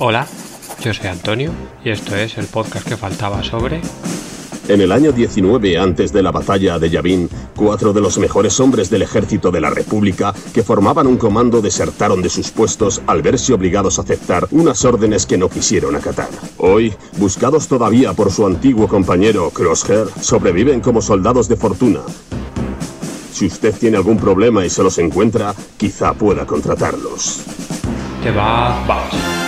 Hola, 0.00 0.28
yo 0.80 0.94
soy 0.94 1.08
Antonio 1.08 1.50
y 1.84 1.90
esto 1.90 2.14
es 2.14 2.38
el 2.38 2.46
podcast 2.46 2.86
que 2.86 2.96
faltaba 2.96 3.42
sobre... 3.42 3.80
En 4.68 4.80
el 4.80 4.92
año 4.92 5.10
19 5.10 5.76
antes 5.76 6.12
de 6.12 6.22
la 6.22 6.30
batalla 6.30 6.78
de 6.78 6.88
Yavin, 6.88 7.28
cuatro 7.56 7.92
de 7.92 8.00
los 8.00 8.16
mejores 8.18 8.60
hombres 8.60 8.90
del 8.90 9.02
ejército 9.02 9.50
de 9.50 9.60
la 9.60 9.70
República 9.70 10.32
que 10.54 10.62
formaban 10.62 11.08
un 11.08 11.16
comando 11.16 11.60
desertaron 11.60 12.22
de 12.22 12.28
sus 12.28 12.52
puestos 12.52 13.02
al 13.08 13.22
verse 13.22 13.52
obligados 13.52 13.98
a 13.98 14.02
aceptar 14.02 14.46
unas 14.52 14.84
órdenes 14.84 15.26
que 15.26 15.38
no 15.38 15.48
quisieron 15.48 15.96
acatar. 15.96 16.28
Hoy, 16.58 16.94
buscados 17.16 17.66
todavía 17.66 18.12
por 18.12 18.30
su 18.30 18.46
antiguo 18.46 18.86
compañero 18.86 19.50
Crosshair, 19.50 20.06
sobreviven 20.20 20.80
como 20.80 21.02
soldados 21.02 21.48
de 21.48 21.56
fortuna. 21.56 22.00
Si 23.32 23.46
usted 23.46 23.74
tiene 23.74 23.96
algún 23.96 24.18
problema 24.18 24.64
y 24.64 24.70
se 24.70 24.84
los 24.84 24.98
encuentra, 24.98 25.54
quizá 25.76 26.12
pueda 26.12 26.46
contratarlos. 26.46 27.40
Que 28.22 28.30
va, 28.30 28.84
vamos. 28.86 29.47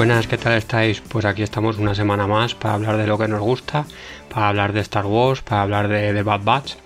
Buenas, 0.00 0.26
¿qué 0.26 0.38
tal 0.38 0.54
estáis? 0.54 1.02
Pues 1.02 1.26
aquí 1.26 1.42
estamos 1.42 1.76
una 1.76 1.94
semana 1.94 2.26
más 2.26 2.54
para 2.54 2.72
hablar 2.72 2.96
de 2.96 3.06
lo 3.06 3.18
que 3.18 3.28
nos 3.28 3.42
gusta, 3.42 3.84
para 4.32 4.48
hablar 4.48 4.72
de 4.72 4.80
Star 4.80 5.04
Wars, 5.04 5.42
para 5.42 5.60
hablar 5.60 5.88
de, 5.88 6.22
Bad 6.22 6.40
Batch. 6.42 6.76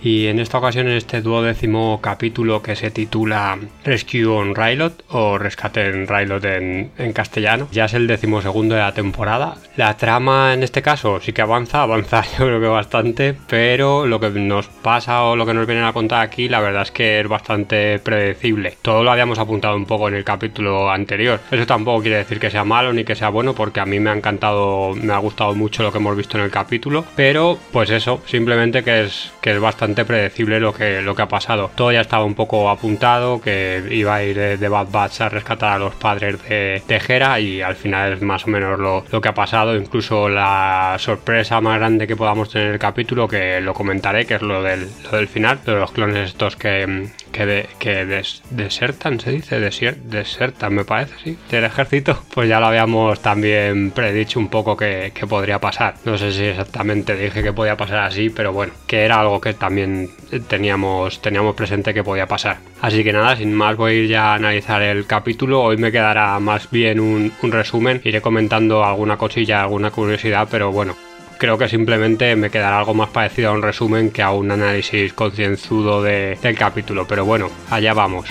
Y 0.00 0.26
en 0.26 0.38
esta 0.38 0.58
ocasión, 0.58 0.86
en 0.86 0.96
este 0.96 1.22
duodécimo 1.22 2.00
capítulo 2.00 2.62
que 2.62 2.76
se 2.76 2.90
titula 2.90 3.58
Rescue 3.84 4.26
on 4.26 4.54
Rylot 4.54 5.04
o 5.08 5.38
Rescate 5.38 5.88
en 5.88 6.08
en, 6.08 6.90
en, 6.96 7.12
castellano, 7.12 7.68
ya 7.72 7.86
es 7.86 7.94
el 7.94 8.06
decimosegundo 8.06 8.76
de 8.76 8.80
la 8.80 8.94
temporada. 8.94 9.56
La 9.76 9.96
trama 9.96 10.54
en 10.54 10.62
este 10.62 10.82
caso 10.82 11.20
sí 11.20 11.32
que 11.32 11.42
avanza, 11.42 11.82
avanza 11.82 12.22
yo 12.38 12.46
creo 12.46 12.60
que 12.60 12.66
bastante, 12.66 13.34
pero 13.48 14.06
lo 14.06 14.20
que 14.20 14.30
nos 14.30 14.68
pasa 14.68 15.24
o 15.24 15.34
lo 15.34 15.44
que 15.46 15.54
nos 15.54 15.66
vienen 15.66 15.84
a 15.84 15.92
contar 15.92 16.20
aquí, 16.22 16.48
la 16.48 16.60
verdad 16.60 16.82
es 16.82 16.92
que 16.92 17.20
es 17.20 17.26
bastante 17.26 17.98
predecible. 17.98 18.76
Todo 18.82 19.02
lo 19.02 19.10
habíamos 19.10 19.38
apuntado 19.38 19.74
un 19.76 19.86
poco 19.86 20.08
en 20.08 20.14
el 20.14 20.24
capítulo 20.24 20.90
anterior. 20.90 21.40
Eso 21.50 21.66
tampoco 21.66 22.02
quiere 22.02 22.18
decir 22.18 22.38
que 22.38 22.50
sea 22.50 22.64
malo 22.64 22.92
ni 22.92 23.04
que 23.04 23.16
sea 23.16 23.30
bueno, 23.30 23.54
porque 23.54 23.80
a 23.80 23.86
mí 23.86 23.98
me 23.98 24.10
ha 24.10 24.14
encantado, 24.14 24.94
me 24.94 25.12
ha 25.12 25.18
gustado 25.18 25.54
mucho 25.56 25.82
lo 25.82 25.90
que 25.90 25.98
hemos 25.98 26.16
visto 26.16 26.38
en 26.38 26.44
el 26.44 26.50
capítulo, 26.50 27.04
pero 27.16 27.58
pues 27.72 27.90
eso, 27.90 28.22
simplemente 28.26 28.84
que 28.84 29.02
es, 29.02 29.32
que 29.40 29.52
es 29.52 29.60
bastante 29.60 29.87
predecible 29.94 30.60
lo 30.60 30.72
que, 30.72 31.02
lo 31.02 31.14
que 31.14 31.22
ha 31.22 31.28
pasado. 31.28 31.70
Todo 31.74 31.92
ya 31.92 32.00
estaba 32.00 32.24
un 32.24 32.34
poco 32.34 32.70
apuntado, 32.70 33.40
que 33.40 33.82
iba 33.90 34.14
a 34.14 34.22
ir 34.22 34.58
de, 34.58 34.68
Bad 34.68 34.88
Batch 34.90 35.20
a 35.22 35.28
rescatar 35.28 35.72
a 35.74 35.78
los 35.78 35.94
padres 35.94 36.42
de, 36.48 37.02
Hera 37.08 37.40
y 37.40 37.62
al 37.62 37.76
final 37.76 38.14
es 38.14 38.22
más 38.22 38.44
o 38.46 38.50
menos 38.50 38.78
lo, 38.78 39.04
lo, 39.10 39.20
que 39.20 39.28
ha 39.28 39.34
pasado. 39.34 39.76
Incluso 39.76 40.28
la 40.28 40.96
sorpresa 40.98 41.60
más 41.60 41.78
grande 41.78 42.06
que 42.06 42.16
podamos 42.16 42.50
tener 42.50 42.68
en 42.68 42.72
el 42.74 42.78
capítulo, 42.78 43.28
que 43.28 43.60
lo 43.60 43.74
comentaré, 43.74 44.26
que 44.26 44.34
es 44.34 44.42
lo 44.42 44.62
del, 44.62 44.88
lo 45.04 45.16
del 45.16 45.28
final, 45.28 45.60
de 45.64 45.72
los 45.72 45.92
clones 45.92 46.30
estos 46.30 46.56
que, 46.56 47.08
que, 47.38 47.46
de, 47.46 47.68
que 47.78 48.04
des, 48.04 48.42
desertan, 48.50 49.20
se 49.20 49.30
dice, 49.30 49.60
Desier, 49.60 49.96
desertan, 49.96 50.74
me 50.74 50.84
parece, 50.84 51.14
sí, 51.22 51.38
del 51.50 51.64
ejército. 51.64 52.18
Pues 52.38 52.48
ya 52.48 52.60
lo 52.60 52.66
habíamos 52.66 53.20
también 53.20 53.90
predicho 53.90 54.38
un 54.38 54.48
poco 54.48 54.76
que, 54.76 55.10
que 55.12 55.26
podría 55.26 55.58
pasar. 55.58 55.94
No 56.04 56.16
sé 56.16 56.30
si 56.32 56.44
exactamente 56.44 57.16
dije 57.16 57.42
que 57.42 57.52
podía 57.52 57.76
pasar 57.76 58.00
así, 58.00 58.30
pero 58.30 58.52
bueno, 58.52 58.72
que 58.86 59.04
era 59.04 59.20
algo 59.20 59.40
que 59.40 59.54
también 59.54 60.10
teníamos, 60.48 61.20
teníamos 61.20 61.56
presente 61.56 61.92
que 61.92 62.04
podía 62.04 62.26
pasar. 62.26 62.58
Así 62.80 63.02
que 63.02 63.12
nada, 63.12 63.34
sin 63.36 63.52
más 63.54 63.76
voy 63.76 63.92
a 63.92 63.94
ir 63.94 64.08
ya 64.08 64.32
a 64.32 64.34
analizar 64.34 64.82
el 64.82 65.06
capítulo. 65.06 65.62
Hoy 65.62 65.78
me 65.78 65.90
quedará 65.90 66.38
más 66.38 66.70
bien 66.70 67.00
un, 67.00 67.32
un 67.42 67.52
resumen. 67.52 68.00
Iré 68.04 68.20
comentando 68.20 68.84
alguna 68.84 69.16
cosilla, 69.16 69.62
alguna 69.62 69.90
curiosidad, 69.90 70.46
pero 70.48 70.70
bueno, 70.70 70.96
creo 71.38 71.56
que 71.56 71.68
simplemente 71.68 72.36
me 72.36 72.50
quedará 72.50 72.78
algo 72.78 72.94
más 72.94 73.10
parecido 73.10 73.50
a 73.50 73.52
un 73.52 73.62
resumen 73.62 74.10
que 74.10 74.22
a 74.22 74.32
un 74.32 74.50
análisis 74.50 75.12
concienzudo 75.12 76.02
de, 76.02 76.36
del 76.42 76.56
capítulo. 76.56 77.06
Pero 77.06 77.24
bueno, 77.24 77.50
allá 77.70 77.94
vamos. 77.94 78.28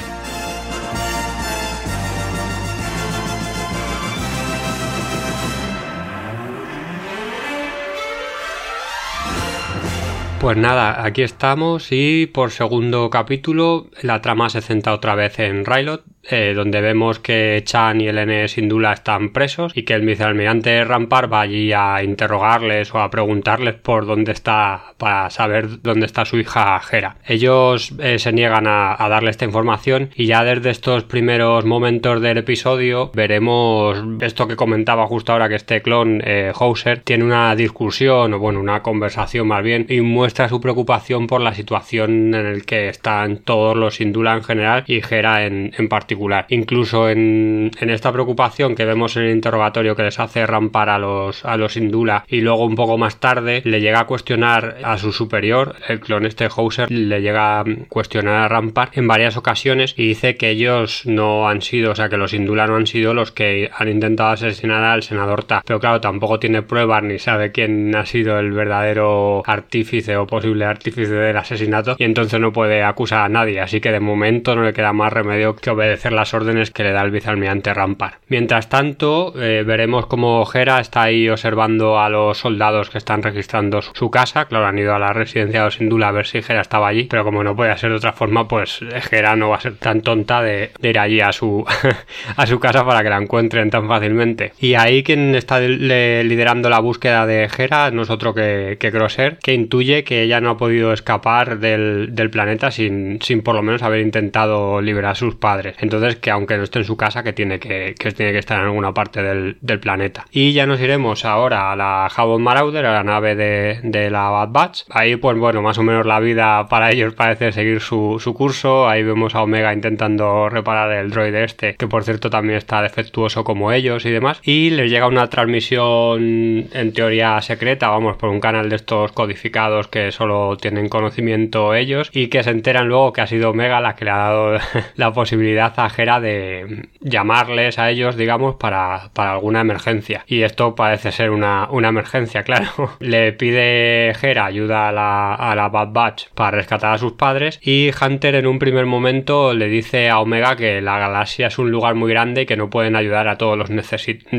Pues 10.40 10.56
nada, 10.56 11.04
aquí 11.04 11.24
estamos 11.24 11.88
y 11.92 12.28
por 12.28 12.52
segundo 12.52 13.10
capítulo 13.10 13.88
la 14.04 14.22
trama 14.22 14.52
se 14.52 14.62
centra 14.62 14.94
otra 14.94 15.16
vez 15.16 15.40
en 15.40 15.66
Rylot, 15.66 16.04
eh, 16.30 16.54
donde 16.54 16.82
vemos 16.82 17.20
que 17.20 17.62
Chan 17.64 18.02
y 18.02 18.08
el 18.08 18.18
N. 18.18 18.48
Sindula 18.50 18.92
están 18.92 19.30
presos 19.30 19.72
y 19.76 19.84
que 19.84 19.94
el 19.94 20.06
vicealmirante 20.06 20.84
Rampar 20.84 21.32
va 21.32 21.42
allí 21.42 21.72
a 21.72 22.04
interrogarles 22.04 22.94
o 22.94 23.00
a 23.00 23.10
preguntarles 23.10 23.76
por 23.76 24.06
dónde 24.06 24.34
está 24.34 24.94
para 24.98 25.30
saber 25.30 25.82
dónde 25.82 26.06
está 26.06 26.26
su 26.26 26.38
hija 26.38 26.82
Hera. 26.92 27.16
Ellos 27.26 27.94
eh, 28.00 28.20
se 28.20 28.34
niegan 28.34 28.68
a, 28.68 29.02
a, 29.02 29.08
darle 29.08 29.30
esta 29.30 29.46
información 29.46 30.10
y 30.16 30.26
ya 30.26 30.44
desde 30.44 30.70
estos 30.70 31.06
primeros 31.06 31.64
momentos 31.64 32.22
del 32.22 32.40
episodio 32.40 33.10
veremos 33.14 33.98
esto 34.20 34.48
que 34.48 34.58
comentaba 34.58 35.08
justo 35.08 35.32
ahora 35.32 35.48
que 35.48 35.56
este 35.56 35.82
clon 35.82 36.22
eh, 36.26 36.52
Hauser 36.60 37.00
tiene 37.00 37.24
una 37.24 37.56
discusión 37.56 38.34
o 38.34 38.40
bueno 38.40 38.60
una 38.60 38.84
conversación 38.84 39.48
más 39.48 39.64
bien 39.64 39.86
y 39.88 40.02
muestra 40.02 40.50
su 40.50 40.60
preocupación 40.60 41.28
por 41.28 41.40
la 41.40 41.54
situación 41.54 42.34
en 42.36 42.46
el 42.46 42.66
que 42.66 42.90
están 42.90 43.38
todos 43.38 43.78
los 43.78 43.96
Sindula 43.96 44.34
en 44.34 44.44
general 44.44 44.84
y 44.88 45.02
Hera 45.10 45.46
en, 45.46 45.72
en 45.78 45.88
particular 45.88 46.17
Incluso 46.50 47.10
en, 47.10 47.72
en, 47.80 47.90
esta 47.90 48.12
preocupación 48.12 48.76
que 48.76 48.86
vemos 48.86 49.16
en 49.18 49.24
el 49.24 49.32
interrogatorio 49.32 49.96
que 49.96 50.04
les 50.04 50.20
hace 50.20 50.46
rampar 50.46 50.90
a 50.90 51.00
los, 51.00 51.46
a 51.46 51.58
los 51.58 51.78
Indula 51.78 52.26
y 52.28 52.42
luego 52.42 52.66
un 52.66 52.76
poco 52.76 52.98
más 52.98 53.20
tarde 53.20 53.62
le 53.64 53.82
llega 53.82 54.02
a 54.02 54.08
cuestionar 54.08 54.78
a 54.84 54.98
su 54.98 55.12
superior, 55.12 55.76
el 55.88 56.00
clon 56.00 56.26
este 56.26 56.48
Hauser, 56.56 56.92
le 56.92 57.22
llega 57.22 57.60
a 57.60 57.66
cuestionar 57.90 58.44
a 58.44 58.48
rampar 58.48 58.90
en 58.94 59.08
varias 59.08 59.38
ocasiones 59.38 59.94
y 59.98 60.08
dice 60.08 60.38
que 60.38 60.50
ellos 60.50 61.04
no 61.06 61.48
han 61.50 61.62
sido, 61.62 61.92
o 61.92 61.96
sea 61.96 62.10
que 62.10 62.18
los 62.18 62.34
Indula 62.34 62.68
no 62.68 62.76
han 62.76 62.88
sido 62.88 63.14
los 63.14 63.32
que 63.32 63.70
han 63.76 63.90
intentado 63.90 64.32
asesinar 64.32 64.84
al 64.84 65.04
senador 65.04 65.44
Ta. 65.44 65.62
Pero 65.66 65.80
claro, 65.80 66.02
tampoco 66.02 66.40
tiene 66.40 66.62
pruebas 66.62 67.04
ni 67.04 67.20
sabe 67.20 67.52
quién 67.52 67.96
ha 67.96 68.06
sido 68.06 68.40
el 68.40 68.52
verdadero 68.52 69.44
artífice 69.46 70.18
o 70.18 70.28
posible 70.28 70.66
artífice 70.66 71.14
del 71.14 71.38
asesinato 71.38 71.96
y 71.98 72.04
entonces 72.04 72.40
no 72.40 72.52
puede 72.52 72.84
acusar 72.84 73.26
a 73.26 73.30
nadie. 73.30 73.60
Así 73.60 73.80
que 73.82 73.92
de 73.92 74.00
momento 74.00 74.56
no 74.56 74.64
le 74.64 74.74
queda 74.74 74.94
más 74.94 75.12
remedio 75.12 75.56
que 75.56 75.70
obedecer 75.70 75.97
las 76.06 76.34
órdenes 76.34 76.72
que 76.72 76.84
le 76.84 76.92
da 76.92 77.02
el 77.04 77.12
vicealmirante 77.12 77.74
Rampar. 77.74 78.20
Mientras 78.28 78.70
tanto, 78.70 79.34
eh, 79.40 79.64
veremos 79.66 80.08
cómo 80.08 80.48
Hera 80.52 80.80
está 80.80 81.04
ahí 81.04 81.30
observando 81.30 82.00
a 82.00 82.10
los 82.10 82.38
soldados 82.38 82.90
que 82.90 82.98
están 82.98 83.24
registrando 83.24 83.82
su 83.82 84.10
casa. 84.12 84.46
Claro, 84.46 84.66
han 84.68 84.80
ido 84.80 84.94
a 84.94 85.00
la 85.00 85.14
residencia 85.14 85.64
de 85.64 85.72
Sindula 85.72 86.10
a 86.10 86.12
ver 86.12 86.28
si 86.28 86.40
Hera 86.40 86.62
estaba 86.62 86.88
allí, 86.88 87.06
pero 87.06 87.24
como 87.24 87.44
no 87.44 87.56
puede 87.56 87.78
ser 87.78 87.90
de 87.90 87.98
otra 87.98 88.14
forma, 88.14 88.48
pues 88.48 88.80
Hera 89.12 89.36
no 89.36 89.50
va 89.50 89.58
a 89.58 89.62
ser 89.62 89.76
tan 89.76 90.02
tonta 90.02 90.42
de, 90.42 90.72
de 90.80 90.90
ir 90.90 91.00
allí 91.00 91.22
a 91.22 91.32
su, 91.32 91.66
a 92.36 92.48
su 92.48 92.60
casa 92.60 92.86
para 92.86 93.04
que 93.04 93.10
la 93.10 93.18
encuentren 93.18 93.70
tan 93.70 93.88
fácilmente. 93.88 94.54
Y 94.60 94.76
ahí 94.76 95.04
quien 95.04 95.36
está 95.36 95.60
liderando 95.60 96.70
la 96.70 96.80
búsqueda 96.80 97.26
de 97.26 97.50
Hera 97.58 97.92
no 97.92 98.04
es 98.04 98.10
otro 98.10 98.34
que, 98.34 98.78
que 98.80 98.92
Grosser, 98.92 99.38
que 99.40 99.54
intuye 99.54 100.04
que 100.04 100.24
ella 100.24 100.42
no 100.42 100.52
ha 100.52 100.58
podido 100.58 100.94
escapar 100.94 101.60
del, 101.60 102.10
del 102.12 102.30
planeta 102.30 102.72
sin, 102.72 103.20
sin 103.22 103.42
por 103.42 103.56
lo 103.56 103.64
menos 103.64 103.84
haber 103.84 104.02
intentado 104.02 104.82
liberar 104.82 105.12
a 105.12 105.16
sus 105.16 105.36
padres. 105.36 105.76
Entonces 105.88 106.18
que 106.18 106.32
aunque 106.32 106.58
no 106.58 106.64
esté 106.64 106.80
en 106.80 106.86
su 106.86 106.98
casa, 106.98 107.24
que 107.24 107.32
tiene 107.32 107.60
que, 107.60 107.96
tiene 107.96 108.34
que 108.34 108.40
estar 108.40 108.60
en 108.60 108.66
alguna 108.66 108.94
parte 108.94 109.24
del, 109.24 109.56
planeta. 109.80 110.26
Y 110.32 110.52
ya 110.52 110.66
nos 110.66 110.82
iremos 110.82 111.24
ahora 111.24 111.72
a 111.72 111.76
la 111.76 112.08
Havok 112.08 112.40
Marauder, 112.40 112.86
a 112.86 112.94
la 112.94 113.04
nave 113.04 113.36
de, 113.36 113.80
de, 113.84 114.10
la 114.10 114.30
Bad 114.30 114.50
Batch. 114.50 114.84
Ahí, 114.90 115.16
pues 115.16 115.38
bueno, 115.38 115.62
más 115.62 115.78
o 115.78 115.84
menos 115.84 116.06
la 116.06 116.20
vida 116.20 116.68
para 116.68 116.92
ellos 116.92 117.14
parece 117.14 117.52
seguir 117.52 117.80
su, 117.80 118.18
su, 118.20 118.34
curso. 118.34 118.90
Ahí 118.90 119.04
vemos 119.04 119.36
a 119.36 119.44
Omega 119.44 119.72
intentando 119.72 120.50
reparar 120.50 120.92
el 120.92 121.10
droide 121.10 121.44
este, 121.44 121.76
que 121.76 121.88
por 121.88 122.04
cierto 122.04 122.30
también 122.30 122.58
está 122.58 122.82
defectuoso 122.82 123.44
como 123.44 123.72
ellos 123.72 124.06
y 124.06 124.12
demás. 124.12 124.42
Y 124.44 124.72
les 124.72 124.92
llega 124.92 125.08
una 125.08 125.28
transmisión 125.30 126.68
en 126.74 126.94
teoría 126.94 127.40
secreta, 127.42 127.90
vamos, 127.90 128.18
por 128.18 128.30
un 128.30 128.40
canal 128.40 128.70
de 128.70 128.76
estos 128.76 129.12
codificados 129.14 129.88
que 129.88 130.12
solo 130.12 130.58
tienen 130.58 130.90
conocimiento 130.90 131.76
ellos 131.76 132.10
y 132.12 132.28
que 132.28 132.44
se 132.44 132.50
enteran 132.50 132.88
luego 132.88 133.14
que 133.14 133.22
ha 133.22 133.28
sido 133.28 133.52
Omega 133.52 133.80
la 133.80 133.96
que 133.96 134.06
le 134.06 134.12
ha 134.12 134.18
dado 134.18 134.58
la 134.96 135.14
posibilidad 135.14 135.77
de 135.78 136.90
llamarles 137.02 137.78
a 137.78 137.90
ellos, 137.90 138.18
digamos, 138.18 138.56
para, 138.56 139.12
para, 139.14 139.34
alguna 139.34 139.62
emergencia. 139.62 140.24
Y 140.28 140.42
esto 140.42 140.76
parece 140.76 141.12
ser 141.12 141.30
una, 141.30 141.68
una 141.70 141.90
emergencia, 141.90 142.44
claro. 142.48 142.68
Le 143.00 143.34
pide 143.34 144.10
Hera 144.12 144.46
ayuda 144.46 144.90
a 144.90 144.92
la, 144.92 145.36
a 145.36 145.56
la 145.56 145.70
Bad 145.70 145.90
Batch 145.92 146.30
para 146.34 146.52
rescatar 146.52 146.94
a 146.94 146.98
sus 146.98 147.14
padres 147.14 147.60
y 147.62 147.92
Hunter 148.02 148.36
en 148.36 148.48
un 148.48 148.60
primer 148.60 148.86
momento 148.86 149.54
le 149.54 149.68
dice 149.68 150.10
a 150.10 150.20
Omega 150.20 150.56
que 150.56 150.82
la 150.82 151.00
galaxia 151.00 151.48
es 151.48 151.60
un 151.60 151.72
lugar 151.72 151.96
muy 151.96 152.10
grande 152.12 152.42
y 152.42 152.46
que 152.46 152.58
no 152.58 152.70
pueden 152.70 152.96
ayudar 152.96 153.28
a 153.28 153.38
todos 153.38 153.58
los, 153.58 153.70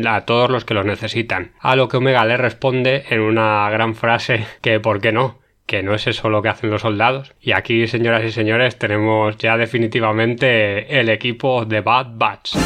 a 0.07 0.21
todos 0.23 0.51
los 0.51 0.65
que 0.65 0.75
lo 0.75 0.85
necesitan. 0.85 1.53
A 1.61 1.77
lo 1.77 1.89
que 1.89 1.99
Omega 1.99 2.25
le 2.25 2.37
responde 2.37 3.05
en 3.11 3.21
una 3.21 3.69
gran 3.71 3.95
frase 3.95 4.47
que 4.61 4.81
¿por 4.81 5.01
qué 5.01 5.13
no? 5.13 5.39
Que 5.69 5.83
no 5.83 5.95
es 5.95 6.07
eso 6.07 6.31
lo 6.31 6.41
que 6.41 6.49
hacen 6.49 6.71
los 6.71 6.81
soldados. 6.81 7.35
Y 7.43 7.53
aquí, 7.53 7.87
señoras 7.87 8.25
y 8.25 8.33
señores, 8.33 8.79
tenemos 8.79 9.37
ya 9.37 9.59
definitivamente 9.59 10.99
el 10.99 11.11
equipo 11.11 11.67
de 11.67 11.83
Bad 11.83 12.07
Batch. 12.15 12.57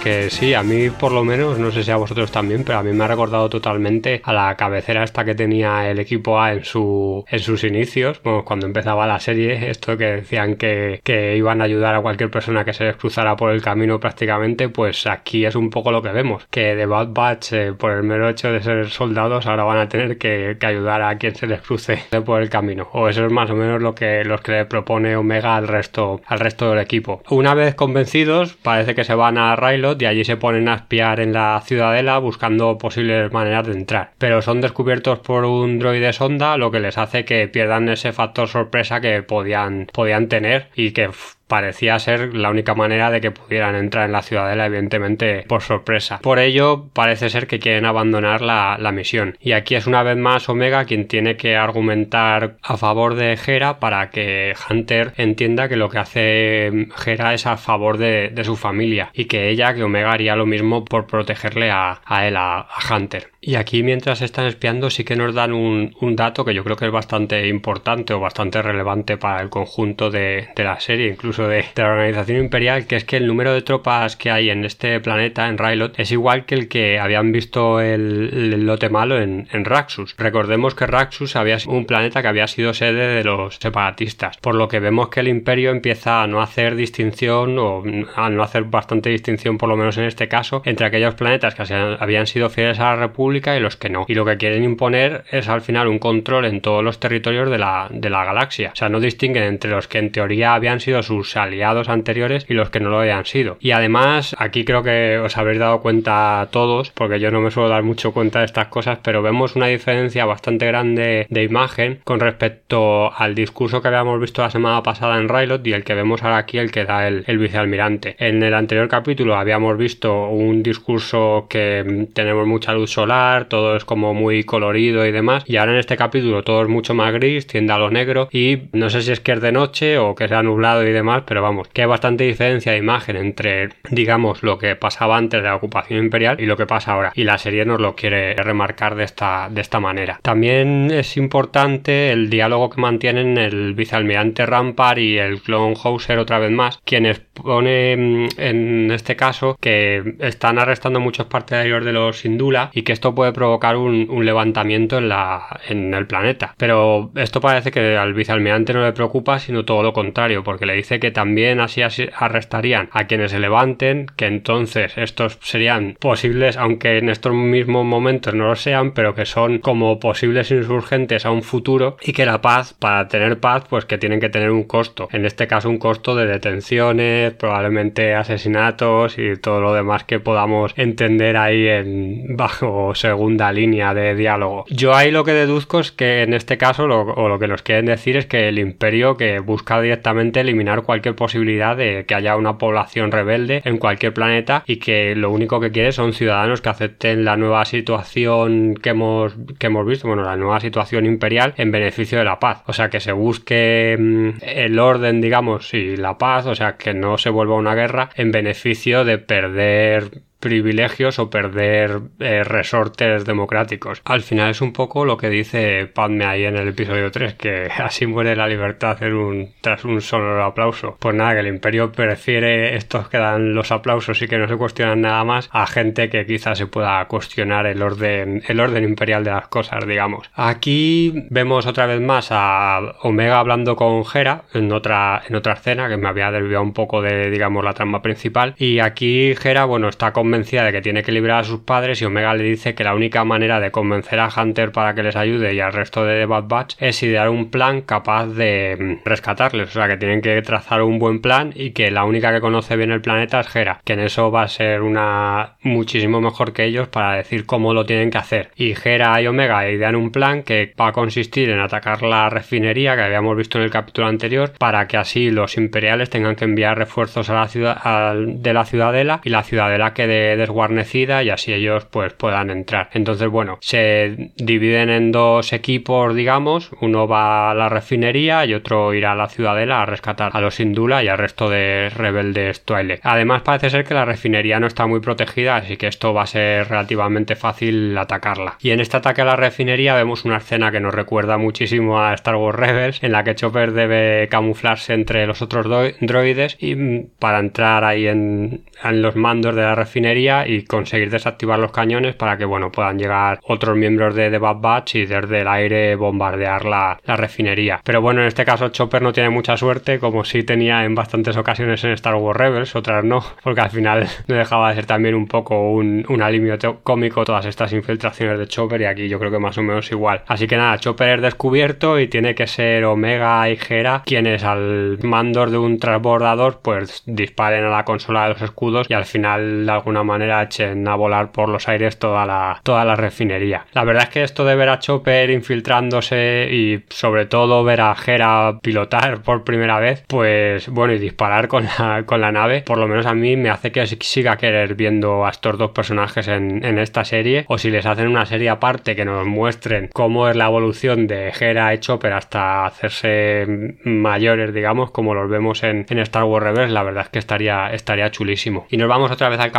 Porque 0.00 0.30
sí, 0.30 0.54
a 0.54 0.62
mí 0.62 0.88
por 0.88 1.12
lo 1.12 1.24
menos, 1.24 1.58
no 1.58 1.70
sé 1.70 1.84
si 1.84 1.90
a 1.90 1.96
vosotros 1.96 2.32
también, 2.32 2.64
pero 2.64 2.78
a 2.78 2.82
mí 2.82 2.90
me 2.90 3.04
ha 3.04 3.06
recordado 3.06 3.50
totalmente 3.50 4.22
a 4.24 4.32
la 4.32 4.56
cabecera 4.56 5.04
esta 5.04 5.26
que 5.26 5.34
tenía 5.34 5.90
el 5.90 5.98
equipo 5.98 6.40
A 6.40 6.54
en, 6.54 6.64
su, 6.64 7.22
en 7.28 7.38
sus 7.38 7.64
inicios, 7.64 8.22
cuando 8.46 8.64
empezaba 8.64 9.06
la 9.06 9.20
serie, 9.20 9.68
esto 9.70 9.98
que 9.98 10.06
decían 10.06 10.56
que, 10.56 11.02
que, 11.04 11.36
iban 11.36 11.60
a 11.60 11.64
ayudar 11.64 11.96
a 11.96 12.00
cualquier 12.00 12.30
persona 12.30 12.64
que 12.64 12.72
se 12.72 12.84
les 12.84 12.96
cruzara 12.96 13.36
por 13.36 13.50
el 13.52 13.60
camino 13.60 14.00
prácticamente, 14.00 14.70
pues 14.70 15.06
aquí 15.06 15.44
es 15.44 15.54
un 15.54 15.68
poco 15.68 15.92
lo 15.92 16.00
que 16.00 16.12
vemos, 16.12 16.46
que 16.50 16.74
de 16.74 16.86
Bad 16.86 17.08
Batch, 17.10 17.52
eh, 17.52 17.72
por 17.74 17.90
el 17.92 18.02
mero 18.02 18.30
hecho 18.30 18.50
de 18.50 18.62
ser 18.62 18.88
soldados, 18.88 19.46
ahora 19.46 19.64
van 19.64 19.80
a 19.80 19.88
tener 19.90 20.16
que, 20.16 20.56
que, 20.58 20.66
ayudar 20.66 21.02
a 21.02 21.18
quien 21.18 21.34
se 21.34 21.46
les 21.46 21.60
cruce 21.60 21.98
por 22.24 22.40
el 22.40 22.48
camino, 22.48 22.88
o 22.94 23.06
eso 23.10 23.26
es 23.26 23.30
más 23.30 23.50
o 23.50 23.54
menos 23.54 23.82
lo 23.82 23.94
que, 23.94 24.24
los 24.24 24.40
que 24.40 24.52
le 24.52 24.64
propone 24.64 25.14
Omega 25.14 25.56
al 25.56 25.68
resto, 25.68 26.22
al 26.24 26.38
resto 26.38 26.70
del 26.70 26.78
equipo. 26.78 27.22
Una 27.28 27.52
vez 27.52 27.74
convencidos, 27.74 28.54
parece 28.54 28.94
que 28.94 29.04
se 29.04 29.14
van 29.14 29.36
a 29.36 29.54
Rilo 29.94 29.96
y 30.00 30.06
allí 30.06 30.24
se 30.24 30.36
ponen 30.36 30.68
a 30.68 30.74
espiar 30.76 31.20
en 31.20 31.32
la 31.32 31.60
ciudadela 31.64 32.18
buscando 32.18 32.78
posibles 32.78 33.32
maneras 33.32 33.66
de 33.66 33.72
entrar. 33.72 34.12
Pero 34.18 34.42
son 34.42 34.60
descubiertos 34.60 35.18
por 35.20 35.44
un 35.44 35.78
droide 35.78 36.12
sonda, 36.12 36.56
lo 36.56 36.70
que 36.70 36.80
les 36.80 36.98
hace 36.98 37.24
que 37.24 37.48
pierdan 37.48 37.88
ese 37.88 38.12
factor 38.12 38.48
sorpresa 38.48 39.00
que 39.00 39.22
podían, 39.22 39.86
podían 39.92 40.28
tener 40.28 40.68
y 40.74 40.92
que 40.92 41.10
parecía 41.50 41.98
ser 41.98 42.32
la 42.34 42.48
única 42.48 42.74
manera 42.74 43.10
de 43.10 43.20
que 43.20 43.32
pudieran 43.32 43.74
entrar 43.74 44.06
en 44.06 44.12
la 44.12 44.22
ciudadela, 44.22 44.66
evidentemente 44.66 45.44
por 45.48 45.62
sorpresa. 45.62 46.20
Por 46.22 46.38
ello, 46.38 46.86
parece 46.92 47.28
ser 47.28 47.48
que 47.48 47.58
quieren 47.58 47.86
abandonar 47.86 48.40
la, 48.40 48.78
misión. 48.92 49.36
Y 49.40 49.52
aquí 49.52 49.74
es 49.74 49.86
una 49.86 50.02
vez 50.02 50.16
más 50.16 50.48
Omega 50.48 50.84
quien 50.84 51.08
tiene 51.08 51.36
que 51.36 51.56
argumentar 51.56 52.56
a 52.62 52.76
favor 52.76 53.14
de 53.14 53.38
Hera 53.44 53.80
para 53.80 54.10
que 54.10 54.54
Hunter 54.68 55.12
entienda 55.16 55.68
que 55.68 55.76
lo 55.76 55.88
que 55.88 55.98
hace 55.98 56.88
Hera 57.04 57.34
es 57.34 57.46
a 57.46 57.56
favor 57.56 57.98
de, 57.98 58.32
su 58.44 58.56
familia 58.56 59.10
y 59.12 59.26
que 59.26 59.50
ella, 59.50 59.74
que 59.74 59.82
Omega, 59.82 60.12
haría 60.12 60.36
lo 60.36 60.46
mismo 60.46 60.84
por 60.84 61.06
protegerle 61.06 61.70
a, 61.70 62.00
él, 62.26 62.36
a 62.36 62.66
Hunter. 62.90 63.30
Y 63.42 63.54
aquí 63.54 63.82
mientras 63.82 64.20
están 64.20 64.46
espiando 64.46 64.90
sí 64.90 65.02
que 65.02 65.16
nos 65.16 65.34
dan 65.34 65.54
un, 65.54 65.94
dato 66.14 66.44
que 66.44 66.52
yo 66.52 66.62
creo 66.62 66.76
que 66.76 66.84
es 66.84 66.92
bastante 66.92 67.48
importante 67.48 68.12
o 68.12 68.20
bastante 68.20 68.60
relevante 68.60 69.16
para 69.16 69.40
el 69.40 69.48
conjunto 69.48 70.10
de, 70.10 70.48
la 70.56 70.78
serie, 70.78 71.08
incluso 71.08 71.39
de, 71.48 71.64
la 71.76 71.90
organización 71.90 72.38
imperial, 72.38 72.86
que 72.86 72.96
es 72.96 73.04
que 73.04 73.16
el 73.16 73.26
número 73.26 73.52
de 73.52 73.62
tropas 73.62 74.16
que 74.16 74.30
hay 74.30 74.50
en 74.50 74.64
este 74.64 75.00
planeta, 75.00 75.48
en 75.48 75.58
Rylot, 75.58 75.98
es 75.98 76.12
igual 76.12 76.44
que 76.44 76.54
el 76.54 76.68
que 76.68 76.98
habían 76.98 77.32
visto 77.32 77.80
el, 77.80 78.66
lote 78.66 78.88
malo 78.88 79.20
en, 79.20 79.48
en, 79.52 79.64
Raxus. 79.64 80.14
Recordemos 80.16 80.74
que 80.74 80.86
Raxus 80.86 81.36
había 81.36 81.58
sido 81.58 81.74
un 81.74 81.86
planeta 81.86 82.22
que 82.22 82.28
había 82.28 82.46
sido 82.46 82.74
sede 82.74 83.06
de 83.06 83.24
los 83.24 83.56
separatistas, 83.56 84.36
por 84.38 84.54
lo 84.54 84.68
que 84.68 84.80
vemos 84.80 85.08
que 85.08 85.20
el 85.20 85.28
imperio 85.28 85.70
empieza 85.70 86.22
a 86.22 86.26
no 86.26 86.40
hacer 86.42 86.74
distinción 86.74 87.58
o 87.58 87.82
a 88.16 88.30
no 88.30 88.42
hacer 88.42 88.64
bastante 88.64 89.10
distinción, 89.10 89.58
por 89.58 89.68
lo 89.68 89.76
menos 89.76 89.96
en 89.98 90.04
este 90.04 90.28
caso, 90.28 90.62
entre 90.64 90.86
aquellos 90.86 91.14
planetas 91.14 91.54
que 91.54 91.62
habían 91.72 92.26
sido 92.26 92.50
fieles 92.50 92.78
a 92.80 92.94
la 92.94 92.96
República 92.96 93.56
y 93.56 93.60
los 93.60 93.76
que 93.76 93.90
no. 93.90 94.04
Y 94.08 94.14
lo 94.14 94.24
que 94.24 94.36
quieren 94.36 94.64
imponer 94.64 95.24
es 95.30 95.48
al 95.48 95.60
final 95.60 95.88
un 95.88 95.98
control 95.98 96.44
en 96.44 96.60
todos 96.60 96.82
los 96.82 97.00
territorios 97.00 97.50
de 97.50 97.58
la, 97.58 97.88
de 97.90 98.10
la 98.10 98.24
galaxia. 98.24 98.70
O 98.72 98.76
sea, 98.76 98.88
no 98.88 99.00
distinguen 99.00 99.44
entre 99.44 99.70
los 99.70 99.88
que 99.88 99.98
en 99.98 100.12
teoría 100.12 100.54
habían 100.54 100.80
sido 100.80 101.02
sus 101.02 101.29
aliados 101.36 101.88
anteriores 101.88 102.46
y 102.48 102.54
los 102.54 102.70
que 102.70 102.80
no 102.80 102.90
lo 102.90 103.00
habían 103.00 103.24
sido. 103.26 103.56
Y 103.60 103.72
además, 103.72 104.34
aquí 104.38 104.64
creo 104.64 104.82
que 104.82 105.18
os 105.18 105.36
habréis 105.36 105.58
dado 105.58 105.80
cuenta 105.80 106.48
todos, 106.50 106.90
porque 106.90 107.20
yo 107.20 107.30
no 107.30 107.40
me 107.40 107.50
suelo 107.50 107.68
dar 107.68 107.82
mucho 107.82 108.12
cuenta 108.12 108.40
de 108.40 108.46
estas 108.46 108.68
cosas, 108.68 108.98
pero 109.02 109.22
vemos 109.22 109.56
una 109.56 109.66
diferencia 109.66 110.24
bastante 110.24 110.66
grande 110.66 111.26
de 111.28 111.42
imagen 111.42 112.00
con 112.04 112.20
respecto 112.20 113.12
al 113.14 113.34
discurso 113.34 113.82
que 113.82 113.88
habíamos 113.88 114.20
visto 114.20 114.42
la 114.42 114.50
semana 114.50 114.82
pasada 114.82 115.18
en 115.18 115.28
Rylot 115.28 115.66
y 115.66 115.72
el 115.72 115.84
que 115.84 115.94
vemos 115.94 116.22
ahora 116.22 116.38
aquí, 116.38 116.58
el 116.58 116.70
que 116.70 116.84
da 116.84 117.06
el, 117.06 117.24
el 117.26 117.38
vicealmirante. 117.38 118.16
En 118.18 118.42
el 118.42 118.54
anterior 118.54 118.88
capítulo 118.88 119.36
habíamos 119.36 119.76
visto 119.76 120.28
un 120.28 120.62
discurso 120.62 121.46
que 121.48 122.08
tenemos 122.14 122.46
mucha 122.46 122.72
luz 122.72 122.90
solar 122.90 123.10
todo 123.48 123.76
es 123.76 123.84
como 123.84 124.14
muy 124.14 124.44
colorido 124.44 125.04
y 125.06 125.12
demás. 125.12 125.44
Y 125.46 125.56
ahora 125.56 125.72
en 125.72 125.78
este 125.78 125.96
capítulo 125.96 126.42
todo 126.42 126.62
es 126.62 126.68
mucho 126.68 126.94
más 126.94 127.12
gris, 127.12 127.46
tiende 127.46 127.72
a 127.72 127.78
lo 127.78 127.90
negro 127.90 128.28
y 128.32 128.62
no 128.72 128.88
sé 128.88 129.02
si 129.02 129.12
es 129.12 129.20
que 129.20 129.32
es 129.32 129.40
de 129.40 129.52
noche 129.52 129.98
o 129.98 130.14
que 130.14 130.28
se 130.28 130.34
ha 130.34 130.42
nublado 130.42 130.86
y 130.86 130.92
demás, 130.92 131.09
pero 131.26 131.42
vamos, 131.42 131.68
que 131.68 131.82
hay 131.82 131.88
bastante 131.88 132.24
diferencia 132.24 132.72
de 132.72 132.78
imagen 132.78 133.16
entre, 133.16 133.70
digamos, 133.90 134.42
lo 134.42 134.58
que 134.58 134.76
pasaba 134.76 135.16
antes 135.16 135.42
de 135.42 135.48
la 135.48 135.56
ocupación 135.56 135.98
imperial 135.98 136.40
y 136.40 136.46
lo 136.46 136.56
que 136.56 136.66
pasa 136.66 136.92
ahora. 136.92 137.12
Y 137.14 137.24
la 137.24 137.38
serie 137.38 137.64
nos 137.64 137.80
lo 137.80 137.94
quiere 137.94 138.34
remarcar 138.34 138.94
de 138.94 139.04
esta, 139.04 139.48
de 139.50 139.60
esta 139.60 139.80
manera. 139.80 140.20
También 140.22 140.90
es 140.90 141.16
importante 141.16 142.12
el 142.12 142.30
diálogo 142.30 142.70
que 142.70 142.80
mantienen 142.80 143.38
el 143.38 143.74
vicealmirante 143.74 144.46
Rampart 144.46 144.98
y 144.98 145.18
el 145.18 145.42
clon 145.42 145.74
Hauser 145.82 146.18
otra 146.18 146.38
vez 146.38 146.50
más, 146.50 146.80
quienes 146.84 147.20
pone 147.20 147.96
mm, 147.96 148.28
en 148.36 148.90
este 148.90 149.16
caso 149.16 149.56
que 149.60 150.16
están 150.20 150.58
arrestando 150.58 151.00
muchos 151.00 151.26
partidarios 151.26 151.84
de 151.84 151.92
los 151.92 152.24
Indula 152.24 152.70
y 152.72 152.82
que 152.82 152.92
esto 152.92 153.14
puede 153.14 153.32
provocar 153.32 153.76
un, 153.76 154.08
levantamiento 154.24 154.98
en, 154.98 155.08
la, 155.08 155.60
en 155.68 155.94
el 155.94 156.06
planeta. 156.06 156.54
Pero 156.58 157.10
esto 157.16 157.40
parece 157.40 157.70
que 157.70 157.96
al 157.96 158.12
vicealmirante 158.12 158.72
no 158.72 158.84
le 158.84 158.92
preocupa, 158.92 159.38
sino 159.38 159.64
todo 159.64 159.82
lo 159.82 159.92
contrario, 159.92 160.44
porque 160.44 160.66
le 160.66 160.74
dice 160.74 160.99
que 161.00 161.10
también 161.10 161.60
así, 161.60 161.82
arrestarían 162.16 162.88
a 162.92 163.06
quienes 163.06 163.32
se 163.32 163.40
levanten, 163.40 164.06
que 164.16 164.26
entonces 164.26 164.96
estos 164.96 165.38
serían 165.42 165.96
posibles, 165.98 166.56
aunque 166.56 166.98
en 166.98 167.08
estos 167.08 167.34
mismos 167.34 167.84
momentos 167.84 168.34
no 168.34 168.46
lo 168.46 168.56
sean, 168.56 168.92
pero 168.92 169.14
que 169.14 169.26
son 169.26 169.58
como 169.58 169.98
posibles 169.98 170.50
insurgentes 170.50 171.26
a 171.26 171.30
un 171.30 171.42
futuro 171.42 171.96
y 172.02 172.12
que 172.12 172.26
la 172.26 172.40
paz, 172.40 172.74
para 172.78 173.08
tener 173.08 173.40
paz, 173.40 173.64
pues 173.68 173.84
que 173.84 173.98
tienen 173.98 174.20
que 174.20 174.28
tener 174.28 174.50
un 174.50 174.64
costo. 174.64 175.08
En 175.12 175.24
este 175.24 175.46
caso 175.46 175.68
un 175.68 175.78
costo 175.78 176.14
de 176.14 176.26
detenciones, 176.26 177.32
probablemente 177.34 178.14
asesinatos 178.14 179.18
y 179.18 179.36
todo 179.36 179.60
lo 179.60 179.72
demás 179.72 180.04
que 180.04 180.20
podamos 180.20 180.72
entender 180.76 181.36
ahí 181.36 181.66
en 181.66 182.36
bajo 182.36 182.94
segunda 182.94 183.52
línea 183.52 183.94
de 183.94 184.14
diálogo. 184.14 184.64
Yo 184.68 184.94
ahí 184.94 185.10
lo 185.10 185.24
que 185.24 185.32
deduzco 185.32 185.80
es 185.80 185.92
que 185.92 186.22
en 186.22 186.34
este 186.34 186.58
caso, 186.58 186.84
o 186.84 187.28
lo 187.28 187.38
que 187.38 187.48
nos 187.48 187.62
quieren 187.62 187.86
decir 187.86 188.16
es 188.16 188.26
que 188.26 188.48
el 188.48 188.58
imperio 188.58 189.16
que 189.16 189.38
busca 189.38 189.80
directamente 189.80 190.40
eliminar 190.40 190.82
cualquier 190.90 191.14
posibilidad 191.14 191.76
de 191.76 192.04
que 192.04 192.16
haya 192.16 192.34
una 192.34 192.58
población 192.58 193.12
rebelde 193.12 193.62
en 193.64 193.78
cualquier 193.78 194.12
planeta 194.12 194.64
y 194.66 194.78
que 194.78 195.14
lo 195.14 195.30
único 195.30 195.60
que 195.60 195.70
quiere 195.70 195.92
son 195.92 196.12
ciudadanos 196.12 196.60
que 196.60 196.68
acepten 196.68 197.24
la 197.24 197.36
nueva 197.36 197.64
situación 197.64 198.74
que 198.74 198.90
hemos, 198.90 199.36
que 199.60 199.68
hemos 199.68 199.86
visto, 199.86 200.08
bueno, 200.08 200.24
la 200.24 200.36
nueva 200.36 200.58
situación 200.58 201.06
imperial 201.06 201.54
en 201.58 201.70
beneficio 201.70 202.18
de 202.18 202.24
la 202.24 202.40
paz. 202.40 202.64
O 202.66 202.72
sea, 202.72 202.90
que 202.90 202.98
se 202.98 203.12
busque 203.12 203.96
mm, 203.96 204.30
el 204.42 204.80
orden, 204.80 205.20
digamos, 205.20 205.72
y 205.74 205.96
la 205.96 206.18
paz, 206.18 206.46
o 206.46 206.56
sea, 206.56 206.76
que 206.76 206.92
no 206.92 207.18
se 207.18 207.30
vuelva 207.30 207.54
una 207.54 207.76
guerra 207.76 208.10
en 208.16 208.32
beneficio 208.32 209.04
de 209.04 209.18
perder 209.18 210.22
privilegios 210.40 211.18
o 211.18 211.30
perder 211.30 212.00
eh, 212.18 212.42
resortes 212.42 213.24
democráticos. 213.24 214.00
Al 214.04 214.22
final 214.22 214.50
es 214.50 214.60
un 214.60 214.72
poco 214.72 215.04
lo 215.04 215.16
que 215.16 215.28
dice 215.28 215.86
Padme 215.86 216.24
ahí 216.24 216.44
en 216.44 216.56
el 216.56 216.68
episodio 216.68 217.10
3, 217.10 217.34
que 217.34 217.68
así 217.78 218.06
muere 218.06 218.34
la 218.34 218.48
libertad 218.48 219.00
en 219.02 219.14
un, 219.14 219.48
tras 219.60 219.84
un 219.84 220.00
solo 220.00 220.42
aplauso. 220.42 220.96
Pues 220.98 221.14
nada, 221.14 221.34
que 221.34 221.40
el 221.40 221.46
imperio 221.46 221.92
prefiere 221.92 222.76
estos 222.76 223.08
que 223.08 223.18
dan 223.18 223.54
los 223.54 223.70
aplausos 223.70 224.20
y 224.22 224.28
que 224.28 224.38
no 224.38 224.48
se 224.48 224.56
cuestionan 224.56 225.02
nada 225.02 225.22
más 225.24 225.48
a 225.52 225.66
gente 225.66 226.08
que 226.08 226.26
quizás 226.26 226.58
se 226.58 226.66
pueda 226.66 227.04
cuestionar 227.06 227.66
el 227.66 227.82
orden, 227.82 228.42
el 228.48 228.60
orden 228.60 228.84
imperial 228.84 229.24
de 229.24 229.30
las 229.30 229.48
cosas, 229.48 229.86
digamos. 229.86 230.30
Aquí 230.34 231.26
vemos 231.30 231.66
otra 231.66 231.86
vez 231.86 232.00
más 232.00 232.28
a 232.30 232.80
Omega 233.02 233.38
hablando 233.38 233.76
con 233.76 234.02
Hera 234.12 234.42
en 234.54 234.72
otra, 234.72 235.22
en 235.28 235.34
otra 235.34 235.54
escena 235.54 235.88
que 235.88 235.96
me 235.96 236.08
había 236.08 236.30
desviado 236.30 236.62
un 236.62 236.72
poco 236.72 237.02
de, 237.02 237.30
digamos, 237.30 237.64
la 237.64 237.74
trama 237.74 238.00
principal. 238.00 238.54
Y 238.56 238.78
aquí 238.78 239.34
Hera, 239.42 239.64
bueno, 239.64 239.88
está 239.88 240.12
con 240.12 240.29
convencida 240.30 240.62
de 240.62 240.70
que 240.70 240.80
tiene 240.80 241.02
que 241.02 241.10
librar 241.10 241.40
a 241.40 241.44
sus 241.44 241.58
padres 241.60 242.00
y 242.00 242.04
Omega 242.04 242.32
le 242.34 242.44
dice 242.44 242.76
que 242.76 242.84
la 242.84 242.94
única 242.94 243.24
manera 243.24 243.58
de 243.58 243.72
convencer 243.72 244.20
a 244.20 244.28
Hunter 244.28 244.70
para 244.70 244.94
que 244.94 245.02
les 245.02 245.16
ayude 245.16 245.52
y 245.54 245.58
al 245.58 245.72
resto 245.72 246.04
de 246.04 246.24
Bad 246.24 246.44
Batch 246.46 246.76
es 246.78 247.02
idear 247.02 247.28
un 247.28 247.50
plan 247.50 247.80
capaz 247.80 248.26
de 248.26 248.76
mm, 248.78 249.04
rescatarles. 249.04 249.70
O 249.70 249.72
sea, 249.72 249.88
que 249.88 249.96
tienen 249.96 250.22
que 250.22 250.40
trazar 250.42 250.82
un 250.82 251.00
buen 251.00 251.20
plan 251.20 251.52
y 251.52 251.72
que 251.72 251.90
la 251.90 252.04
única 252.04 252.32
que 252.32 252.40
conoce 252.40 252.76
bien 252.76 252.92
el 252.92 253.00
planeta 253.00 253.40
es 253.40 253.56
Hera, 253.56 253.80
que 253.84 253.94
en 253.94 254.00
eso 254.00 254.30
va 254.30 254.42
a 254.42 254.48
ser 254.48 254.82
una 254.82 255.56
muchísimo 255.62 256.20
mejor 256.20 256.52
que 256.52 256.64
ellos 256.64 256.86
para 256.86 257.16
decir 257.16 257.44
cómo 257.44 257.74
lo 257.74 257.84
tienen 257.84 258.12
que 258.12 258.18
hacer. 258.18 258.50
Y 258.54 258.76
Hera 258.84 259.20
y 259.20 259.26
Omega 259.26 259.68
idean 259.68 259.96
un 259.96 260.12
plan 260.12 260.44
que 260.44 260.72
va 260.80 260.88
a 260.88 260.92
consistir 260.92 261.50
en 261.50 261.58
atacar 261.58 262.02
la 262.02 262.30
refinería 262.30 262.94
que 262.94 263.02
habíamos 263.02 263.36
visto 263.36 263.58
en 263.58 263.64
el 263.64 263.70
capítulo 263.70 264.06
anterior 264.06 264.52
para 264.58 264.86
que 264.86 264.96
así 264.96 265.32
los 265.32 265.56
imperiales 265.56 266.08
tengan 266.08 266.36
que 266.36 266.44
enviar 266.44 266.78
refuerzos 266.78 267.28
a 267.30 267.34
la 267.34 267.48
ciudad 267.48 268.14
de 268.14 268.54
la 268.54 268.64
ciudadela 268.64 269.20
y 269.24 269.30
la 269.30 269.42
ciudadela 269.42 269.92
quede 269.92 270.19
desguarnecida 270.36 271.22
y 271.22 271.30
así 271.30 271.52
ellos 271.52 271.84
pues 271.86 272.12
puedan 272.12 272.50
entrar. 272.50 272.90
Entonces, 272.92 273.28
bueno, 273.28 273.58
se 273.60 274.32
dividen 274.36 274.90
en 274.90 275.12
dos 275.12 275.52
equipos, 275.52 276.14
digamos, 276.14 276.70
uno 276.80 277.06
va 277.06 277.50
a 277.50 277.54
la 277.54 277.68
refinería 277.68 278.44
y 278.46 278.54
otro 278.54 278.94
irá 278.94 279.12
a 279.12 279.16
la 279.16 279.28
ciudadela 279.28 279.82
a 279.82 279.86
rescatar 279.86 280.30
a 280.34 280.40
los 280.40 280.60
Indula 280.60 281.02
y 281.02 281.08
al 281.08 281.18
resto 281.18 281.48
de 281.48 281.90
rebeldes 281.90 282.64
Twilight. 282.64 283.00
Además, 283.02 283.42
parece 283.42 283.70
ser 283.70 283.84
que 283.84 283.94
la 283.94 284.04
refinería 284.04 284.60
no 284.60 284.66
está 284.66 284.86
muy 284.86 285.00
protegida, 285.00 285.56
así 285.56 285.76
que 285.76 285.86
esto 285.86 286.14
va 286.14 286.22
a 286.22 286.26
ser 286.26 286.68
relativamente 286.68 287.36
fácil 287.36 287.96
atacarla. 287.96 288.56
Y 288.60 288.70
en 288.70 288.80
este 288.80 288.96
ataque 288.96 289.22
a 289.22 289.24
la 289.24 289.36
refinería 289.36 289.94
vemos 289.94 290.24
una 290.24 290.38
escena 290.38 290.70
que 290.70 290.80
nos 290.80 290.94
recuerda 290.94 291.38
muchísimo 291.38 292.00
a 292.00 292.14
Star 292.14 292.36
Wars 292.36 292.58
Rebels, 292.58 293.02
en 293.02 293.12
la 293.12 293.24
que 293.24 293.34
Chopper 293.34 293.72
debe 293.72 294.28
camuflarse 294.28 294.94
entre 294.94 295.26
los 295.26 295.42
otros 295.42 295.66
droides 296.00 296.56
y 296.60 296.74
mm, 296.74 297.06
para 297.18 297.38
entrar 297.38 297.84
ahí 297.84 298.06
en, 298.06 298.64
los 298.92 299.16
mandos 299.16 299.54
de 299.54 299.62
la 299.62 299.74
refinería 299.74 300.09
y 300.16 300.64
conseguir 300.64 301.10
desactivar 301.10 301.58
los 301.58 301.72
cañones 301.72 302.14
para 302.14 302.36
que 302.36 302.44
bueno 302.44 302.72
puedan 302.72 302.98
llegar 302.98 303.40
otros 303.44 303.76
miembros 303.76 304.14
de 304.14 304.30
The 304.30 304.38
Bad 304.38 304.56
Batch 304.60 304.96
y 304.96 305.06
desde 305.06 305.40
el 305.40 305.48
aire 305.48 305.94
bombardear 305.96 306.64
la, 306.64 306.98
la 307.04 307.16
refinería. 307.16 307.80
Pero 307.84 308.00
bueno, 308.00 308.22
en 308.22 308.28
este 308.28 308.44
caso 308.44 308.68
Chopper 308.68 309.02
no 309.02 309.12
tiene 309.12 309.30
mucha 309.30 309.56
suerte, 309.56 309.98
como 309.98 310.24
sí 310.24 310.42
tenía 310.42 310.84
en 310.84 310.94
bastantes 310.94 311.36
ocasiones 311.36 311.82
en 311.84 311.92
Star 311.92 312.14
Wars 312.14 312.36
Rebels, 312.38 312.74
otras 312.76 313.04
no, 313.04 313.24
porque 313.42 313.60
al 313.60 313.70
final 313.70 314.06
no 314.26 314.34
dejaba 314.34 314.70
de 314.70 314.76
ser 314.76 314.86
también 314.86 315.14
un 315.14 315.26
poco 315.26 315.70
un, 315.72 316.04
un 316.08 316.22
alivio 316.22 316.58
cómico 316.82 317.24
todas 317.24 317.46
estas 317.46 317.72
infiltraciones 317.72 318.38
de 318.38 318.46
Chopper 318.46 318.80
y 318.80 318.84
aquí 318.84 319.08
yo 319.08 319.18
creo 319.18 319.30
que 319.30 319.38
más 319.38 319.56
o 319.58 319.62
menos 319.62 319.90
igual. 319.92 320.22
Así 320.26 320.46
que 320.46 320.56
nada, 320.56 320.78
Chopper 320.78 321.16
es 321.16 321.22
descubierto 321.22 321.98
y 321.98 322.08
tiene 322.08 322.34
que 322.34 322.46
ser 322.46 322.84
Omega 322.84 323.48
y 323.48 323.58
Hera 323.68 324.02
quienes 324.04 324.44
al 324.44 324.98
mando 325.02 325.46
de 325.46 325.58
un 325.58 325.78
transbordador 325.78 326.60
pues 326.62 327.02
disparen 327.06 327.64
a 327.64 327.70
la 327.70 327.84
consola 327.84 328.24
de 328.24 328.30
los 328.30 328.42
escudos 328.42 328.86
y 328.88 328.94
al 328.94 329.04
final 329.04 329.66
de 329.66 329.72
alguna 329.72 329.99
manera 330.04 330.42
echen 330.42 330.86
a 330.88 330.94
volar 330.94 331.32
por 331.32 331.48
los 331.48 331.68
aires 331.68 331.98
toda 331.98 332.26
la, 332.26 332.60
toda 332.62 332.84
la 332.84 332.96
refinería. 332.96 333.66
La 333.72 333.84
verdad 333.84 334.04
es 334.04 334.08
que 334.10 334.22
esto 334.22 334.44
de 334.44 334.56
ver 334.56 334.68
a 334.68 334.78
Chopper 334.78 335.30
infiltrándose 335.30 336.48
y 336.50 336.84
sobre 336.90 337.26
todo 337.26 337.64
ver 337.64 337.80
a 337.80 337.94
Hera 337.94 338.58
pilotar 338.62 339.22
por 339.22 339.44
primera 339.44 339.78
vez, 339.78 340.04
pues 340.06 340.68
bueno, 340.68 340.92
y 340.94 340.98
disparar 340.98 341.48
con 341.48 341.64
la, 341.64 342.04
con 342.06 342.20
la 342.20 342.32
nave, 342.32 342.62
por 342.62 342.78
lo 342.78 342.88
menos 342.88 343.06
a 343.06 343.14
mí 343.14 343.36
me 343.36 343.50
hace 343.50 343.72
que 343.72 343.86
siga 343.86 344.36
querer 344.36 344.74
viendo 344.74 345.26
a 345.26 345.30
estos 345.30 345.58
dos 345.58 345.70
personajes 345.70 346.28
en, 346.28 346.64
en 346.64 346.78
esta 346.78 347.04
serie 347.04 347.44
o 347.48 347.58
si 347.58 347.70
les 347.70 347.86
hacen 347.86 348.08
una 348.08 348.26
serie 348.26 348.50
aparte 348.50 348.96
que 348.96 349.04
nos 349.04 349.26
muestren 349.26 349.88
cómo 349.92 350.28
es 350.28 350.36
la 350.36 350.46
evolución 350.46 351.06
de 351.06 351.32
Hera 351.38 351.74
y 351.74 351.78
Chopper 351.78 352.12
hasta 352.12 352.66
hacerse 352.66 353.76
mayores, 353.84 354.52
digamos, 354.54 354.90
como 354.90 355.14
los 355.14 355.28
vemos 355.28 355.62
en, 355.62 355.86
en 355.88 355.98
Star 356.00 356.24
Wars 356.24 356.44
Rebels, 356.44 356.72
la 356.72 356.82
verdad 356.82 357.04
es 357.04 357.08
que 357.10 357.18
estaría, 357.18 357.72
estaría 357.72 358.10
chulísimo. 358.10 358.66
Y 358.70 358.76
nos 358.76 358.88
vamos 358.88 359.10
otra 359.10 359.28
vez 359.28 359.40
al 359.40 359.52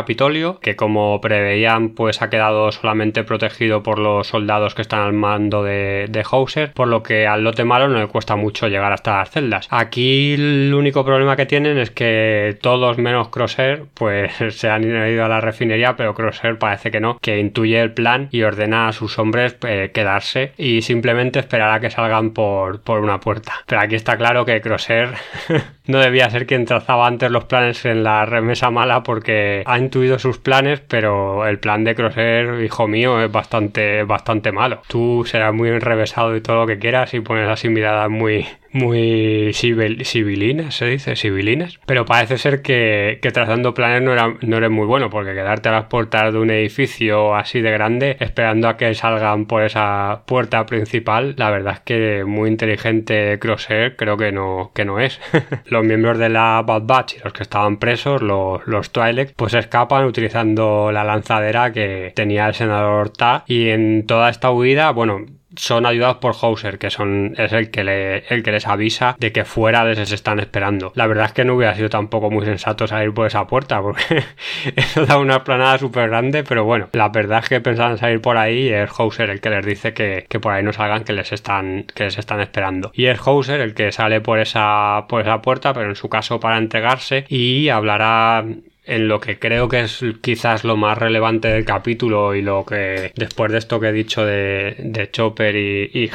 Que 0.61 0.75
como 0.75 1.19
preveían, 1.21 1.89
pues 1.89 2.21
ha 2.21 2.29
quedado 2.29 2.71
solamente 2.71 3.23
protegido 3.23 3.83
por 3.83 3.99
los 3.99 4.27
soldados 4.27 4.75
que 4.75 4.81
están 4.81 5.01
al 5.01 5.13
mando 5.13 5.63
de, 5.63 6.07
de 6.09 6.23
Hauser, 6.29 6.73
por 6.73 6.87
lo 6.87 7.03
que 7.03 7.27
al 7.27 7.43
lote 7.43 7.63
malo 7.63 7.87
no 7.87 7.99
le 7.99 8.07
cuesta 8.07 8.35
mucho 8.35 8.67
llegar 8.67 8.91
hasta 8.93 9.17
las 9.17 9.31
celdas. 9.31 9.67
Aquí 9.69 10.33
el 10.33 10.73
único 10.73 11.03
problema 11.05 11.35
que 11.35 11.45
tienen 11.45 11.77
es 11.77 11.91
que 11.91 12.57
todos 12.61 12.97
menos 12.97 13.29
Crosshair, 13.29 13.85
pues 13.93 14.31
se 14.49 14.69
han 14.69 14.83
ido 14.83 15.25
a 15.25 15.29
la 15.29 15.41
refinería, 15.41 15.95
pero 15.95 16.13
Crosshair 16.13 16.57
parece 16.57 16.91
que 16.91 16.99
no, 16.99 17.17
que 17.19 17.39
intuye 17.39 17.79
el 17.79 17.93
plan 17.93 18.29
y 18.31 18.43
ordena 18.43 18.87
a 18.87 18.93
sus 18.93 19.17
hombres 19.19 19.57
eh, 19.67 19.91
quedarse 19.93 20.53
y 20.57 20.81
simplemente 20.81 21.39
esperar 21.39 21.71
a 21.71 21.79
que 21.79 21.89
salgan 21.89 22.31
por, 22.31 22.81
por 22.81 22.99
una 22.99 23.19
puerta. 23.19 23.53
Pero 23.65 23.81
aquí 23.81 23.95
está 23.95 24.17
claro 24.17 24.45
que 24.45 24.61
Crosshair 24.61 25.09
no 25.87 25.99
debía 25.99 26.29
ser 26.29 26.45
quien 26.45 26.65
trazaba 26.65 27.07
antes 27.07 27.31
los 27.31 27.45
planes 27.45 27.85
en 27.85 28.03
la 28.03 28.25
remesa 28.25 28.69
mala 28.71 29.03
porque 29.03 29.63
ha 29.65 29.77
intuido 29.77 30.10
sus 30.19 30.37
planes, 30.37 30.81
pero 30.81 31.45
el 31.47 31.59
plan 31.59 31.83
de 31.83 31.95
Crosshair, 31.95 32.63
hijo 32.63 32.87
mío, 32.87 33.21
es 33.21 33.31
bastante, 33.31 34.03
bastante 34.03 34.51
malo. 34.51 34.81
Tú 34.87 35.23
serás 35.25 35.53
muy 35.53 35.69
enrevesado 35.69 36.35
y 36.35 36.41
todo 36.41 36.57
lo 36.57 36.67
que 36.67 36.79
quieras 36.79 37.13
y 37.13 37.19
pones 37.21 37.49
así 37.49 37.69
miradas 37.69 38.09
muy, 38.09 38.47
muy 38.71 39.51
civilinas, 39.53 40.75
se 40.75 40.85
dice, 40.85 41.15
civilinas. 41.15 41.79
Pero 41.85 42.05
parece 42.05 42.37
ser 42.37 42.61
que, 42.61 43.19
trazando 43.33 43.73
planes 43.73 44.01
no, 44.01 44.13
era, 44.13 44.35
no 44.41 44.57
eres 44.57 44.71
muy 44.71 44.85
bueno, 44.85 45.09
porque 45.09 45.33
quedarte 45.33 45.69
a 45.69 45.73
las 45.73 45.85
puertas 45.85 46.33
de 46.33 46.39
un 46.39 46.49
edificio 46.49 47.35
así 47.35 47.61
de 47.61 47.71
grande, 47.71 48.17
esperando 48.19 48.67
a 48.67 48.77
que 48.77 48.93
salgan 48.93 49.45
por 49.45 49.63
esa 49.63 50.23
puerta 50.25 50.65
principal, 50.65 51.35
la 51.37 51.49
verdad 51.49 51.73
es 51.73 51.79
que 51.81 52.23
muy 52.25 52.49
inteligente 52.49 53.39
Crosshair 53.39 53.95
creo 53.95 54.17
que 54.17 54.31
no, 54.31 54.71
que 54.73 54.85
no 54.85 54.99
es. 54.99 55.19
los 55.65 55.83
miembros 55.83 56.17
de 56.17 56.29
la 56.29 56.61
Bad 56.65 56.83
Batch 56.83 57.21
los 57.23 57.33
que 57.33 57.43
estaban 57.43 57.77
presos, 57.77 58.21
los, 58.21 58.65
los 58.67 58.91
Twi'lek, 58.91 59.33
pues 59.35 59.53
escapan 59.53 60.05
utilizando 60.05 60.91
la 60.91 61.03
lanzadera 61.03 61.71
que 61.71 62.11
tenía 62.15 62.47
el 62.47 62.53
senador 62.53 63.09
Ta 63.09 63.43
y 63.47 63.69
en 63.69 64.05
toda 64.05 64.29
esta 64.29 64.51
huida, 64.51 64.91
bueno, 64.91 65.25
son 65.55 65.85
ayudados 65.85 66.17
por 66.17 66.35
Hauser, 66.41 66.77
que 66.77 66.89
son, 66.89 67.33
es 67.37 67.51
el 67.53 67.71
que, 67.71 68.23
el 68.29 68.43
que 68.43 68.51
les 68.51 68.67
avisa 68.67 69.15
de 69.19 69.31
que 69.31 69.45
fuera 69.45 69.83
les 69.85 70.11
están 70.11 70.39
esperando. 70.39 70.91
La 70.95 71.07
verdad 71.07 71.25
es 71.25 71.33
que 71.33 71.45
no 71.45 71.55
hubiera 71.55 71.75
sido 71.75 71.89
tampoco 71.89 72.29
muy 72.29 72.45
sensato 72.45 72.87
salir 72.87 73.13
por 73.13 73.27
esa 73.27 73.47
puerta, 73.47 73.81
porque 73.81 74.23
eso 74.75 75.05
da 75.05 75.17
una 75.17 75.43
planada 75.43 75.77
súper 75.77 76.09
grande, 76.09 76.43
pero 76.43 76.63
bueno, 76.63 76.89
la 76.93 77.09
verdad 77.09 77.39
es 77.43 77.49
que 77.49 77.61
pensaban 77.61 77.97
salir 77.97 78.21
por 78.21 78.37
ahí 78.37 78.67
y 78.67 78.73
es 78.73 78.89
Hauser 78.97 79.29
el 79.29 79.41
que 79.41 79.49
les 79.49 79.65
dice 79.65 79.93
que, 79.93 80.25
que, 80.27 80.39
por 80.39 80.53
ahí 80.53 80.63
no 80.63 80.73
salgan, 80.73 81.03
que 81.03 81.13
les 81.13 81.31
están, 81.31 81.85
que 81.93 82.05
les 82.05 82.17
están 82.17 82.41
esperando. 82.41 82.91
Y 82.93 83.05
es 83.05 83.19
Hauser 83.25 83.61
el 83.61 83.73
que 83.73 83.91
sale 83.91 84.21
por 84.21 84.39
esa, 84.39 85.05
por 85.07 85.21
esa 85.21 85.41
puerta, 85.41 85.73
pero 85.73 85.89
en 85.89 85.95
su 85.95 86.09
caso 86.09 86.39
para 86.39 86.57
entregarse 86.57 87.25
y 87.27 87.69
hablará 87.69 88.45
en 88.85 89.07
lo 89.07 89.19
que 89.19 89.39
creo 89.39 89.69
que 89.69 89.81
es 89.81 90.03
quizás 90.21 90.63
lo 90.63 90.77
más 90.77 90.97
relevante 90.97 91.47
del 91.49 91.65
capítulo 91.65 92.35
y 92.35 92.41
lo 92.41 92.65
que 92.65 93.11
después 93.15 93.51
de 93.51 93.57
esto 93.57 93.79
que 93.79 93.89
he 93.89 93.93
dicho 93.93 94.25
de, 94.25 94.75
de 94.79 95.09
Chopper 95.11 95.55
y, 95.55 95.89
y 95.93 96.09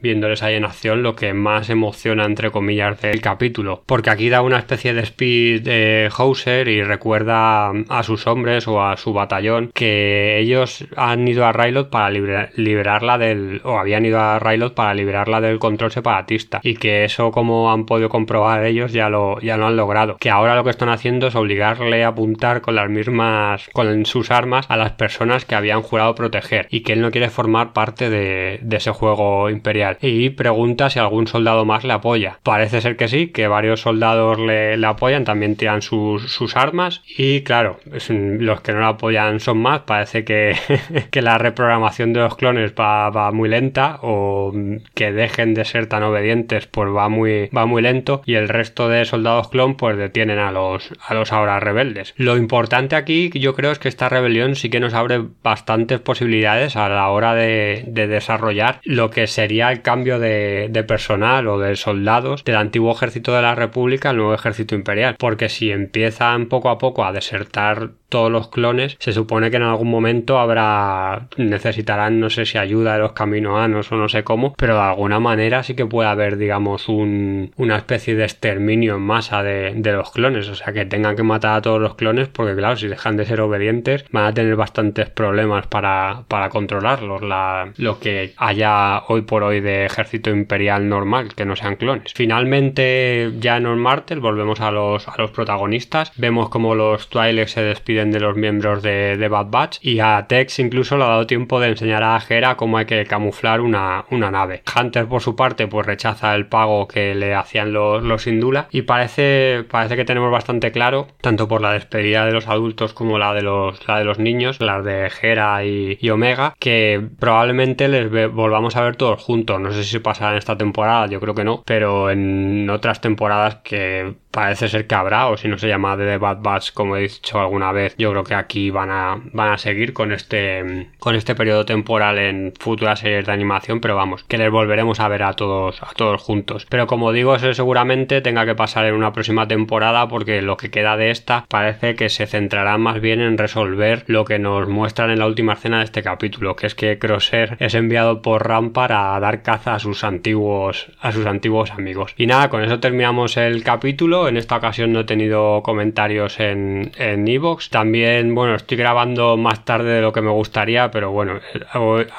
viéndoles 0.00 0.42
ahí 0.42 0.54
en 0.54 0.64
acción, 0.64 1.02
lo 1.02 1.16
que 1.16 1.34
más 1.34 1.70
emociona 1.70 2.24
entre 2.24 2.50
comillas 2.50 3.00
del 3.00 3.20
capítulo. 3.20 3.82
Porque 3.86 4.10
aquí 4.10 4.28
da 4.28 4.42
una 4.42 4.58
especie 4.58 4.94
de 4.94 5.02
speed 5.02 5.62
de 5.62 6.10
Hauser 6.16 6.68
y 6.68 6.82
recuerda 6.82 7.70
a 7.70 8.02
sus 8.02 8.26
hombres 8.26 8.66
o 8.68 8.82
a 8.82 8.96
su 8.96 9.12
batallón 9.12 9.70
que 9.74 10.38
ellos 10.38 10.86
han 10.96 11.26
ido 11.26 11.44
a 11.46 11.52
Rylot 11.52 11.90
para 11.90 12.10
liberarla 12.10 13.18
del 13.18 13.60
o 13.64 13.78
habían 13.78 14.04
ido 14.04 14.20
a 14.20 14.38
para 14.74 14.94
liberarla 14.94 15.40
del 15.40 15.58
control 15.58 15.92
separatista 15.92 16.60
y 16.62 16.74
que 16.74 17.04
eso 17.04 17.30
como 17.30 17.72
han 17.72 17.86
podido 17.86 18.08
comprobar 18.08 18.64
ellos 18.64 18.92
ya 18.92 19.08
lo, 19.08 19.40
ya 19.40 19.56
lo 19.56 19.66
han 19.66 19.76
logrado. 19.76 20.16
Que 20.18 20.30
ahora 20.30 20.54
lo 20.54 20.64
que 20.64 20.70
están 20.70 20.88
haciendo 20.88 21.26
es 21.26 21.34
obligarle 21.34 22.01
apuntar 22.04 22.60
con 22.60 22.74
las 22.74 22.88
mismas, 22.88 23.68
con 23.72 24.06
sus 24.06 24.30
armas 24.30 24.66
a 24.68 24.76
las 24.76 24.92
personas 24.92 25.44
que 25.44 25.54
habían 25.54 25.82
jurado 25.82 26.14
proteger 26.14 26.66
y 26.70 26.80
que 26.80 26.92
él 26.92 27.00
no 27.00 27.10
quiere 27.10 27.30
formar 27.30 27.72
parte 27.72 28.10
de, 28.10 28.60
ese 28.70 28.90
juego 28.90 29.50
imperial. 29.50 29.98
Y 30.00 30.30
pregunta 30.30 30.90
si 30.90 30.98
algún 30.98 31.26
soldado 31.26 31.64
más 31.64 31.84
le 31.84 31.92
apoya. 31.92 32.38
Parece 32.42 32.80
ser 32.80 32.96
que 32.96 33.08
sí, 33.08 33.28
que 33.28 33.48
varios 33.48 33.80
soldados 33.80 34.38
le, 34.38 34.84
apoyan, 34.84 35.24
también 35.24 35.56
tiran 35.56 35.82
sus, 35.82 36.56
armas 36.56 37.02
y 37.06 37.42
claro, 37.42 37.78
los 38.08 38.60
que 38.60 38.72
no 38.72 38.80
le 38.80 38.86
apoyan 38.86 39.40
son 39.40 39.58
más, 39.58 39.80
parece 39.80 40.24
que, 40.24 40.54
que 41.10 41.22
la 41.22 41.38
reprogramación 41.38 42.12
de 42.12 42.20
los 42.20 42.36
clones 42.36 42.74
va, 42.78 43.10
va, 43.10 43.30
muy 43.32 43.48
lenta 43.48 43.98
o 44.02 44.52
que 44.94 45.12
dejen 45.12 45.54
de 45.54 45.64
ser 45.64 45.86
tan 45.86 46.02
obedientes 46.02 46.66
pues 46.66 46.90
va 46.90 47.08
muy, 47.08 47.48
va 47.56 47.66
muy 47.66 47.82
lento 47.82 48.22
y 48.26 48.34
el 48.34 48.48
resto 48.48 48.88
de 48.88 49.04
soldados 49.04 49.48
clon 49.48 49.76
pues 49.76 49.96
detienen 49.96 50.38
a 50.38 50.50
los, 50.50 50.92
a 51.06 51.14
los 51.14 51.32
ahora 51.32 51.60
rebeldes 51.60 51.91
lo 52.16 52.36
importante 52.36 52.96
aquí 52.96 53.30
yo 53.34 53.54
creo 53.54 53.72
es 53.72 53.78
que 53.78 53.88
esta 53.88 54.08
rebelión 54.08 54.56
sí 54.56 54.70
que 54.70 54.80
nos 54.80 54.94
abre 54.94 55.22
bastantes 55.42 56.00
posibilidades 56.00 56.76
a 56.76 56.88
la 56.88 57.08
hora 57.08 57.34
de, 57.34 57.84
desarrollar 57.86 58.80
lo 58.84 59.10
que 59.10 59.26
sería 59.26 59.70
el 59.70 59.82
cambio 59.82 60.18
de, 60.18 60.84
personal 60.86 61.46
o 61.48 61.58
de 61.58 61.76
soldados 61.76 62.44
del 62.44 62.56
antiguo 62.56 62.92
ejército 62.92 63.34
de 63.34 63.42
la 63.42 63.54
República 63.54 64.10
al 64.10 64.16
nuevo 64.16 64.34
ejército 64.34 64.74
imperial. 64.74 65.16
Porque 65.18 65.48
si 65.48 65.70
empiezan 65.70 66.46
poco 66.46 66.68
a 66.68 66.78
poco 66.78 67.04
a 67.04 67.12
desertar 67.12 67.92
todos 68.12 68.30
los 68.30 68.48
clones, 68.48 68.96
se 69.00 69.12
supone 69.12 69.50
que 69.50 69.56
en 69.56 69.62
algún 69.62 69.90
momento 69.90 70.38
habrá, 70.38 71.28
necesitarán, 71.38 72.20
no 72.20 72.28
sé 72.28 72.44
si 72.44 72.58
ayuda 72.58 72.92
de 72.92 72.98
los 72.98 73.12
caminoanos 73.12 73.90
o 73.90 73.96
no 73.96 74.10
sé 74.10 74.22
cómo, 74.22 74.52
pero 74.58 74.74
de 74.74 74.82
alguna 74.82 75.18
manera 75.18 75.62
sí 75.62 75.74
que 75.74 75.86
puede 75.86 76.10
haber, 76.10 76.36
digamos, 76.36 76.90
un, 76.90 77.52
una 77.56 77.76
especie 77.76 78.14
de 78.14 78.24
exterminio 78.24 78.96
en 78.96 79.00
masa 79.00 79.42
de, 79.42 79.72
de, 79.74 79.92
los 79.92 80.10
clones, 80.10 80.46
o 80.48 80.54
sea, 80.54 80.74
que 80.74 80.84
tengan 80.84 81.16
que 81.16 81.22
matar 81.22 81.56
a 81.56 81.62
todos 81.62 81.80
los 81.80 81.94
clones, 81.94 82.28
porque 82.28 82.54
claro, 82.54 82.76
si 82.76 82.86
dejan 82.86 83.16
de 83.16 83.24
ser 83.24 83.40
obedientes, 83.40 84.04
van 84.12 84.26
a 84.26 84.34
tener 84.34 84.56
bastantes 84.56 85.08
problemas 85.08 85.66
para, 85.68 86.24
para 86.28 86.50
controlarlos, 86.50 87.22
la, 87.22 87.72
lo 87.78 87.98
que 87.98 88.34
haya 88.36 89.04
hoy 89.08 89.22
por 89.22 89.42
hoy 89.42 89.60
de 89.60 89.86
ejército 89.86 90.28
imperial 90.28 90.86
normal, 90.86 91.34
que 91.34 91.46
no 91.46 91.56
sean 91.56 91.76
clones. 91.76 92.12
Finalmente, 92.14 93.32
ya 93.40 93.56
en 93.56 93.78
Martel, 93.78 94.20
volvemos 94.20 94.60
a 94.60 94.70
los, 94.70 95.08
a 95.08 95.14
los 95.16 95.30
protagonistas, 95.30 96.12
vemos 96.16 96.50
como 96.50 96.74
los 96.74 97.08
Twi'lek 97.08 97.48
se 97.48 97.62
despiden 97.62 98.01
de 98.10 98.20
los 98.20 98.36
miembros 98.36 98.82
de, 98.82 99.28
Bad 99.30 99.46
Batch 99.50 99.78
y 99.82 100.00
a 100.00 100.26
Tex 100.28 100.58
incluso 100.58 100.96
le 100.96 101.04
ha 101.04 101.08
dado 101.08 101.26
tiempo 101.26 101.60
de 101.60 101.68
enseñar 101.68 102.02
a 102.02 102.20
Hera 102.28 102.56
cómo 102.56 102.78
hay 102.78 102.86
que 102.86 103.04
camuflar 103.04 103.60
una, 103.60 104.04
una 104.10 104.30
nave. 104.30 104.62
Hunter 104.76 105.06
por 105.06 105.22
su 105.22 105.36
parte 105.36 105.68
pues 105.68 105.86
rechaza 105.86 106.34
el 106.34 106.46
pago 106.46 106.88
que 106.88 107.14
le 107.14 107.34
hacían 107.34 107.72
los, 107.72 108.02
los 108.02 108.26
Indula 108.26 108.68
y 108.70 108.82
parece, 108.82 109.64
parece 109.70 109.96
que 109.96 110.04
tenemos 110.04 110.30
bastante 110.30 110.72
claro, 110.72 111.08
tanto 111.20 111.48
por 111.48 111.60
la 111.60 111.72
despedida 111.72 112.26
de 112.26 112.32
los 112.32 112.48
adultos 112.48 112.92
como 112.92 113.18
la 113.18 113.32
de 113.32 113.42
los, 113.42 113.86
la 113.86 113.98
de 113.98 114.04
los 114.04 114.18
niños, 114.18 114.60
las 114.60 114.84
de 114.84 115.10
Hera 115.22 115.64
y, 115.64 115.98
y 116.00 116.10
Omega, 116.10 116.54
que 116.58 117.00
probablemente 117.18 117.88
les 117.88 118.32
volvamos 118.32 118.76
a 118.76 118.82
ver 118.82 118.96
todos 118.96 119.22
juntos. 119.22 119.60
No 119.60 119.72
sé 119.72 119.84
si 119.84 119.98
pasará 119.98 120.32
en 120.32 120.38
esta 120.38 120.56
temporada, 120.56 121.06
yo 121.06 121.20
creo 121.20 121.34
que 121.34 121.44
no, 121.44 121.62
pero 121.64 122.10
en 122.10 122.68
otras 122.70 123.00
temporadas 123.00 123.56
que 123.56 124.14
parece 124.30 124.68
ser 124.68 124.86
que 124.86 124.94
habrá, 124.94 125.28
o 125.28 125.36
si 125.36 125.46
no 125.46 125.58
se 125.58 125.68
llama 125.68 125.96
The 125.96 126.16
Bad 126.16 126.38
Batch, 126.40 126.72
como 126.72 126.96
he 126.96 127.02
dicho 127.02 127.38
alguna 127.38 127.70
vez, 127.70 127.91
yo 127.98 128.10
creo 128.10 128.24
que 128.24 128.34
aquí 128.34 128.70
van 128.70 128.90
a, 128.90 129.20
van 129.32 129.52
a 129.52 129.58
seguir 129.58 129.92
con 129.92 130.12
este, 130.12 130.88
con 130.98 131.14
este 131.14 131.34
periodo 131.34 131.64
temporal 131.64 132.18
en 132.18 132.52
futuras 132.58 133.00
series 133.00 133.26
de 133.26 133.32
animación, 133.32 133.80
pero 133.80 133.96
vamos, 133.96 134.24
que 134.24 134.38
les 134.38 134.50
volveremos 134.50 135.00
a 135.00 135.08
ver 135.08 135.22
a 135.22 135.32
todos, 135.34 135.82
a 135.82 135.92
todos 135.94 136.20
juntos. 136.20 136.66
Pero 136.68 136.86
como 136.86 137.12
digo, 137.12 137.34
eso 137.34 137.52
seguramente 137.54 138.20
tenga 138.20 138.46
que 138.46 138.54
pasar 138.54 138.86
en 138.86 138.94
una 138.94 139.12
próxima 139.12 139.48
temporada, 139.48 140.08
porque 140.08 140.42
lo 140.42 140.56
que 140.56 140.70
queda 140.70 140.96
de 140.96 141.10
esta 141.10 141.44
parece 141.48 141.94
que 141.94 142.08
se 142.08 142.26
centrará 142.26 142.78
más 142.78 143.00
bien 143.00 143.20
en 143.20 143.38
resolver 143.38 144.04
lo 144.06 144.24
que 144.24 144.38
nos 144.38 144.68
muestran 144.68 145.10
en 145.10 145.18
la 145.18 145.26
última 145.26 145.54
escena 145.54 145.78
de 145.78 145.84
este 145.84 146.02
capítulo, 146.02 146.56
que 146.56 146.66
es 146.66 146.74
que 146.74 146.98
Crosser 146.98 147.56
es 147.60 147.74
enviado 147.74 148.22
por 148.22 148.46
Ram 148.46 148.72
para 148.72 149.18
dar 149.20 149.42
caza 149.42 149.74
a 149.74 149.78
sus 149.78 150.04
antiguos, 150.04 150.92
a 151.00 151.12
sus 151.12 151.26
antiguos 151.26 151.70
amigos. 151.70 152.14
Y 152.16 152.26
nada, 152.26 152.48
con 152.48 152.62
eso 152.62 152.80
terminamos 152.80 153.36
el 153.36 153.62
capítulo 153.62 154.28
en 154.28 154.36
esta 154.36 154.56
ocasión 154.56 154.92
no 154.92 155.00
he 155.00 155.04
tenido 155.04 155.62
comentarios 155.62 156.38
en 156.40 156.92
Evox. 156.98 157.70
También, 157.82 158.32
bueno, 158.36 158.54
estoy 158.54 158.76
grabando 158.76 159.36
más 159.36 159.64
tarde 159.64 159.94
de 159.94 160.02
lo 160.02 160.12
que 160.12 160.22
me 160.22 160.30
gustaría, 160.30 160.92
pero 160.92 161.10
bueno, 161.10 161.40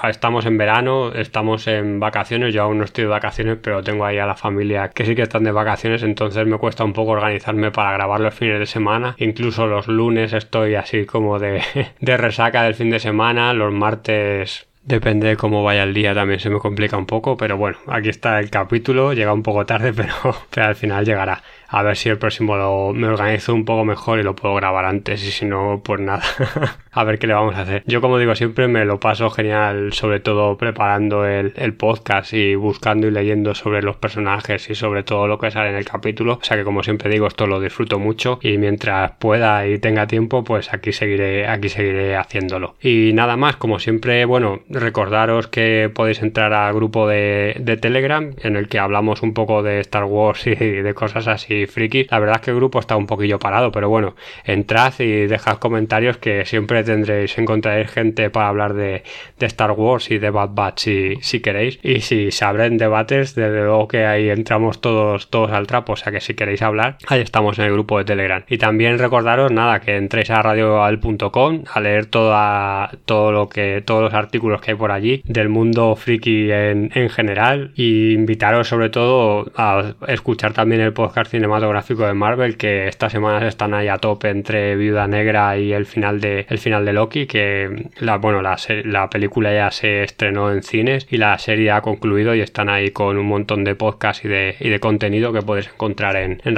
estamos 0.10 0.46
en 0.46 0.58
verano, 0.58 1.14
estamos 1.14 1.68
en 1.68 2.02
vacaciones. 2.02 2.54
Yo 2.54 2.64
aún 2.64 2.80
no 2.80 2.84
estoy 2.84 3.06
de 3.06 3.10
vacaciones, 3.10 3.60
pero 3.62 3.82
tengo 3.82 4.04
ahí 4.04 4.18
a 4.18 4.26
la 4.26 4.36
familia 4.36 4.90
que 4.90 5.06
sí 5.06 5.16
que 5.16 5.22
están 5.22 5.46
de 5.46 5.54
vacaciones, 5.54 6.04
entonces 6.04 6.46
me 6.46 6.58
cuesta 6.58 6.84
un 6.84 6.92
poco 6.92 7.12
organizarme 7.12 7.72
para 7.72 7.94
grabar 7.94 8.20
los 8.20 8.34
fines 8.34 8.60
de 8.60 8.66
semana. 8.66 9.16
Incluso 9.20 9.66
los 9.66 9.88
lunes 9.88 10.34
estoy 10.34 10.76
así 10.76 11.06
como 11.06 11.40
de, 11.40 11.64
resaca 12.02 12.64
del 12.64 12.76
fin 12.76 12.90
de 12.90 13.00
semana. 13.00 13.54
Los 13.54 13.72
martes 13.72 14.68
Depende 14.84 15.28
de 15.28 15.38
cómo 15.38 15.64
vaya 15.64 15.84
el 15.84 15.94
día, 15.94 16.14
también 16.14 16.42
se 16.42 16.50
me 16.50 16.60
complica 16.60 16.98
un 16.98 17.06
poco, 17.06 17.38
pero 17.38 17.56
bueno, 17.56 17.78
aquí 17.88 18.10
está 18.10 18.38
el 18.42 18.50
capítulo, 18.50 19.14
llega 19.14 19.32
un 19.32 19.42
poco 19.42 19.66
tarde, 19.66 19.94
pero, 19.96 20.14
pero 20.50 20.66
al 20.68 20.76
final 20.76 21.06
llegará 21.06 21.42
a 21.74 21.82
ver 21.82 21.98
si 21.98 22.08
el 22.08 22.20
próximo 22.20 22.56
lo, 22.56 22.94
me 22.94 23.08
organizo 23.08 23.52
un 23.52 23.66
poco 23.66 23.84
mejor 23.84 24.20
y 24.20 24.24
lo 24.24 24.36
puedo 24.36 24.54
grabar 24.54 24.86
antes 24.86 25.26
y 25.28 25.32
si 25.32 25.46
no, 25.46 25.82
pues 25.84 26.00
nada, 26.00 26.22
a 26.92 27.04
ver 27.04 27.18
qué 27.18 27.26
le 27.26 27.34
vamos 27.34 27.56
a 27.56 27.62
hacer. 27.62 27.84
Yo 27.88 28.00
como 28.00 28.20
digo 28.20 28.36
siempre 28.36 28.68
me 28.68 28.86
lo 28.86 29.00
paso 29.00 29.32
genial, 29.32 29.92
sobre 29.92 30.20
todo 30.20 30.56
preparando 30.56 31.26
el, 31.26 31.54
el, 31.56 31.74
podcast 31.74 32.32
y 32.34 32.54
buscando 32.54 33.08
y 33.08 33.12
leyendo 33.12 33.56
sobre 33.56 33.82
los 33.82 33.96
personajes 33.96 34.70
y 34.70 34.76
sobre 34.76 35.02
todo 35.02 35.28
lo 35.28 35.40
que 35.40 35.50
sale 35.50 35.72
en 35.72 35.76
el 35.76 35.86
capítulo. 35.86 36.34
O 36.34 36.44
sea 36.44 36.58
que 36.58 36.64
como 36.64 36.84
siempre 36.84 37.10
digo, 37.10 37.26
esto 37.26 37.48
lo 37.48 37.60
disfruto 37.60 37.98
mucho 37.98 38.38
y 38.44 38.60
mientras 38.60 39.14
pueda 39.18 39.66
y 39.66 39.80
tenga 39.80 40.06
tiempo, 40.06 40.44
pues 40.44 40.72
aquí 40.72 40.92
seguiré, 40.92 41.48
aquí 41.48 41.70
seguiré 41.70 42.16
haciéndolo. 42.16 42.76
Y 42.84 43.14
nada 43.16 43.36
más, 43.36 43.56
como 43.56 43.80
siempre, 43.80 44.26
bueno, 44.26 44.60
recordaros 44.70 45.48
que 45.48 45.90
podéis 45.92 46.22
entrar 46.22 46.54
al 46.54 46.76
grupo 46.76 47.08
de, 47.08 47.56
de 47.60 47.78
Telegram 47.78 48.30
en 48.44 48.58
el 48.58 48.68
que 48.68 48.78
hablamos 48.78 49.24
un 49.24 49.34
poco 49.34 49.64
de 49.64 49.80
Star 49.80 50.04
Wars 50.04 50.46
y 50.46 50.54
de 50.54 50.94
cosas 50.94 51.28
así 51.28 51.63
friki. 51.68 52.08
La 52.10 52.20
verdad 52.20 52.38
es 52.38 52.42
que 52.42 52.52
el 52.52 52.58
grupo 52.58 52.80
está 52.80 52.96
un 52.96 53.08
poquillo 53.08 53.40
parado, 53.40 53.72
pero 53.72 53.90
bueno, 53.90 54.16
entrad 54.46 54.94
y 55.00 55.28
dejad 55.28 55.58
comentarios 55.58 56.18
que 56.18 56.46
siempre 56.46 56.84
tendréis, 56.84 57.38
encontraréis 57.38 57.92
gente 57.92 58.30
para 58.30 58.48
hablar 58.48 58.74
de, 58.74 59.04
Star 59.40 59.72
Wars 59.72 60.10
y 60.10 60.20
de 60.20 60.30
Bad 60.30 60.52
Batch 60.54 60.84
si, 60.84 61.16
si 61.22 61.42
queréis. 61.42 61.80
Y 61.84 62.02
si 62.02 62.32
se 62.32 62.46
abren 62.46 62.78
debates, 62.78 63.36
desde 63.36 63.64
luego 63.64 63.88
que 63.88 64.06
ahí 64.06 64.30
entramos 64.30 64.82
todos, 64.82 65.30
todos 65.30 65.52
al 65.52 65.68
trapo. 65.68 65.94
O 65.94 65.96
sea 65.96 66.12
que 66.12 66.22
si 66.22 66.34
queréis 66.34 66.62
hablar, 66.62 66.98
ahí 67.08 67.22
estamos 67.22 67.60
en 67.60 67.66
el 67.66 67.74
grupo 67.74 67.98
de 67.98 68.06
Telegram. 68.06 68.44
Y 68.48 68.58
también 68.58 69.00
recordaros, 69.00 69.52
nada, 69.52 69.80
que 69.82 69.98
entréis 69.98 70.30
a 70.30 70.42
radioal.com 70.42 71.64
a 71.72 71.80
leer 71.80 72.06
toda, 72.06 72.92
todo 73.06 73.32
lo 73.32 73.50
que, 73.50 73.82
todos 73.86 74.02
los 74.04 74.14
artículos 74.14 74.62
que 74.62 74.72
hay 74.72 74.78
por 74.78 74.92
allí 74.92 75.22
del 75.26 75.50
mundo 75.50 75.96
friki 75.96 76.52
en, 76.52 76.92
en 76.94 77.10
general. 77.10 77.72
Y 77.76 78.14
invitaros 78.14 78.68
sobre 78.68 78.90
todo 78.90 79.52
a 79.56 79.94
escuchar 80.08 80.54
también 80.54 80.82
el 80.82 80.94
podcast 80.94 81.34
cinematográfico 81.44 82.08
de 82.08 82.14
Marvel 82.14 82.56
que 82.56 82.88
estas 82.88 83.12
semanas 83.12 83.44
están 83.44 83.74
ahí 83.74 83.90
a 83.90 83.98
tope 83.98 84.30
entre 84.30 84.78
Viuda 84.78 85.08
Negra 85.08 85.58
y 85.58 85.74
el 85.74 85.86
final 85.86 86.22
de, 86.22 86.46
el 86.48 86.58
final 86.58 86.86
de 86.86 86.94
Loki 86.94 87.28
que 87.28 87.90
la, 88.00 88.16
bueno, 88.18 88.42
la, 88.42 88.56
la 88.86 89.10
película 89.10 89.54
ya 89.54 89.70
se 89.70 90.04
estrenó 90.04 90.54
en 90.54 90.64
cines 90.64 91.06
y 91.12 91.18
la 91.18 91.38
serie 91.38 91.72
ha 91.72 91.82
concluido 91.82 92.34
y 92.34 92.40
están 92.40 92.70
ahí 92.70 92.92
con 92.92 93.18
un 93.18 93.26
montón 93.26 93.66
de 93.66 93.76
podcasts 93.76 94.24
y 94.24 94.30
de, 94.30 94.56
y 94.58 94.70
de 94.70 94.80
contenido 94.80 95.34
que 95.34 95.42
puedes 95.42 95.68
encontrar 95.68 96.16
en, 96.16 96.42
en 96.46 96.56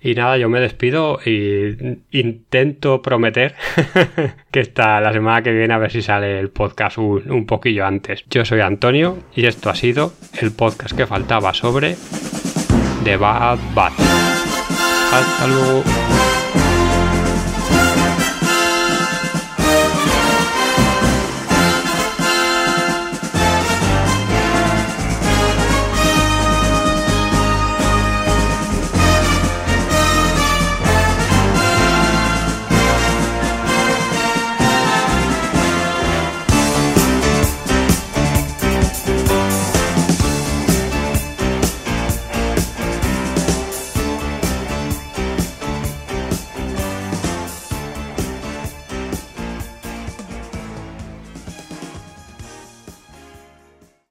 y 0.00 0.14
nada, 0.14 0.38
yo 0.38 0.48
me 0.48 0.60
despido 0.60 1.20
y 1.26 1.76
intento 2.10 3.02
prometer 3.02 3.54
que 4.50 4.60
está 4.60 4.98
la 5.02 5.12
semana 5.12 5.42
que 5.42 5.52
viene 5.52 5.74
a 5.74 5.78
ver 5.78 5.90
si 5.90 6.00
sale 6.00 6.38
el 6.38 6.48
podcast 6.48 6.96
un, 6.96 7.30
un 7.30 7.44
poquillo 7.44 7.84
antes. 7.84 8.24
Yo 8.30 8.46
soy 8.46 8.60
Antonio 8.60 9.18
y 9.34 9.44
esto 9.44 9.68
ha 9.68 9.74
sido 9.74 10.14
el 10.40 10.52
podcast 10.52 10.96
que 10.96 11.06
faltaba 11.06 11.52
sobre 11.52 11.96
de 13.04 13.16
Bad 13.18 13.58
Batch. 13.74 13.92
Hasta 15.12 15.46
luego. 15.46 15.84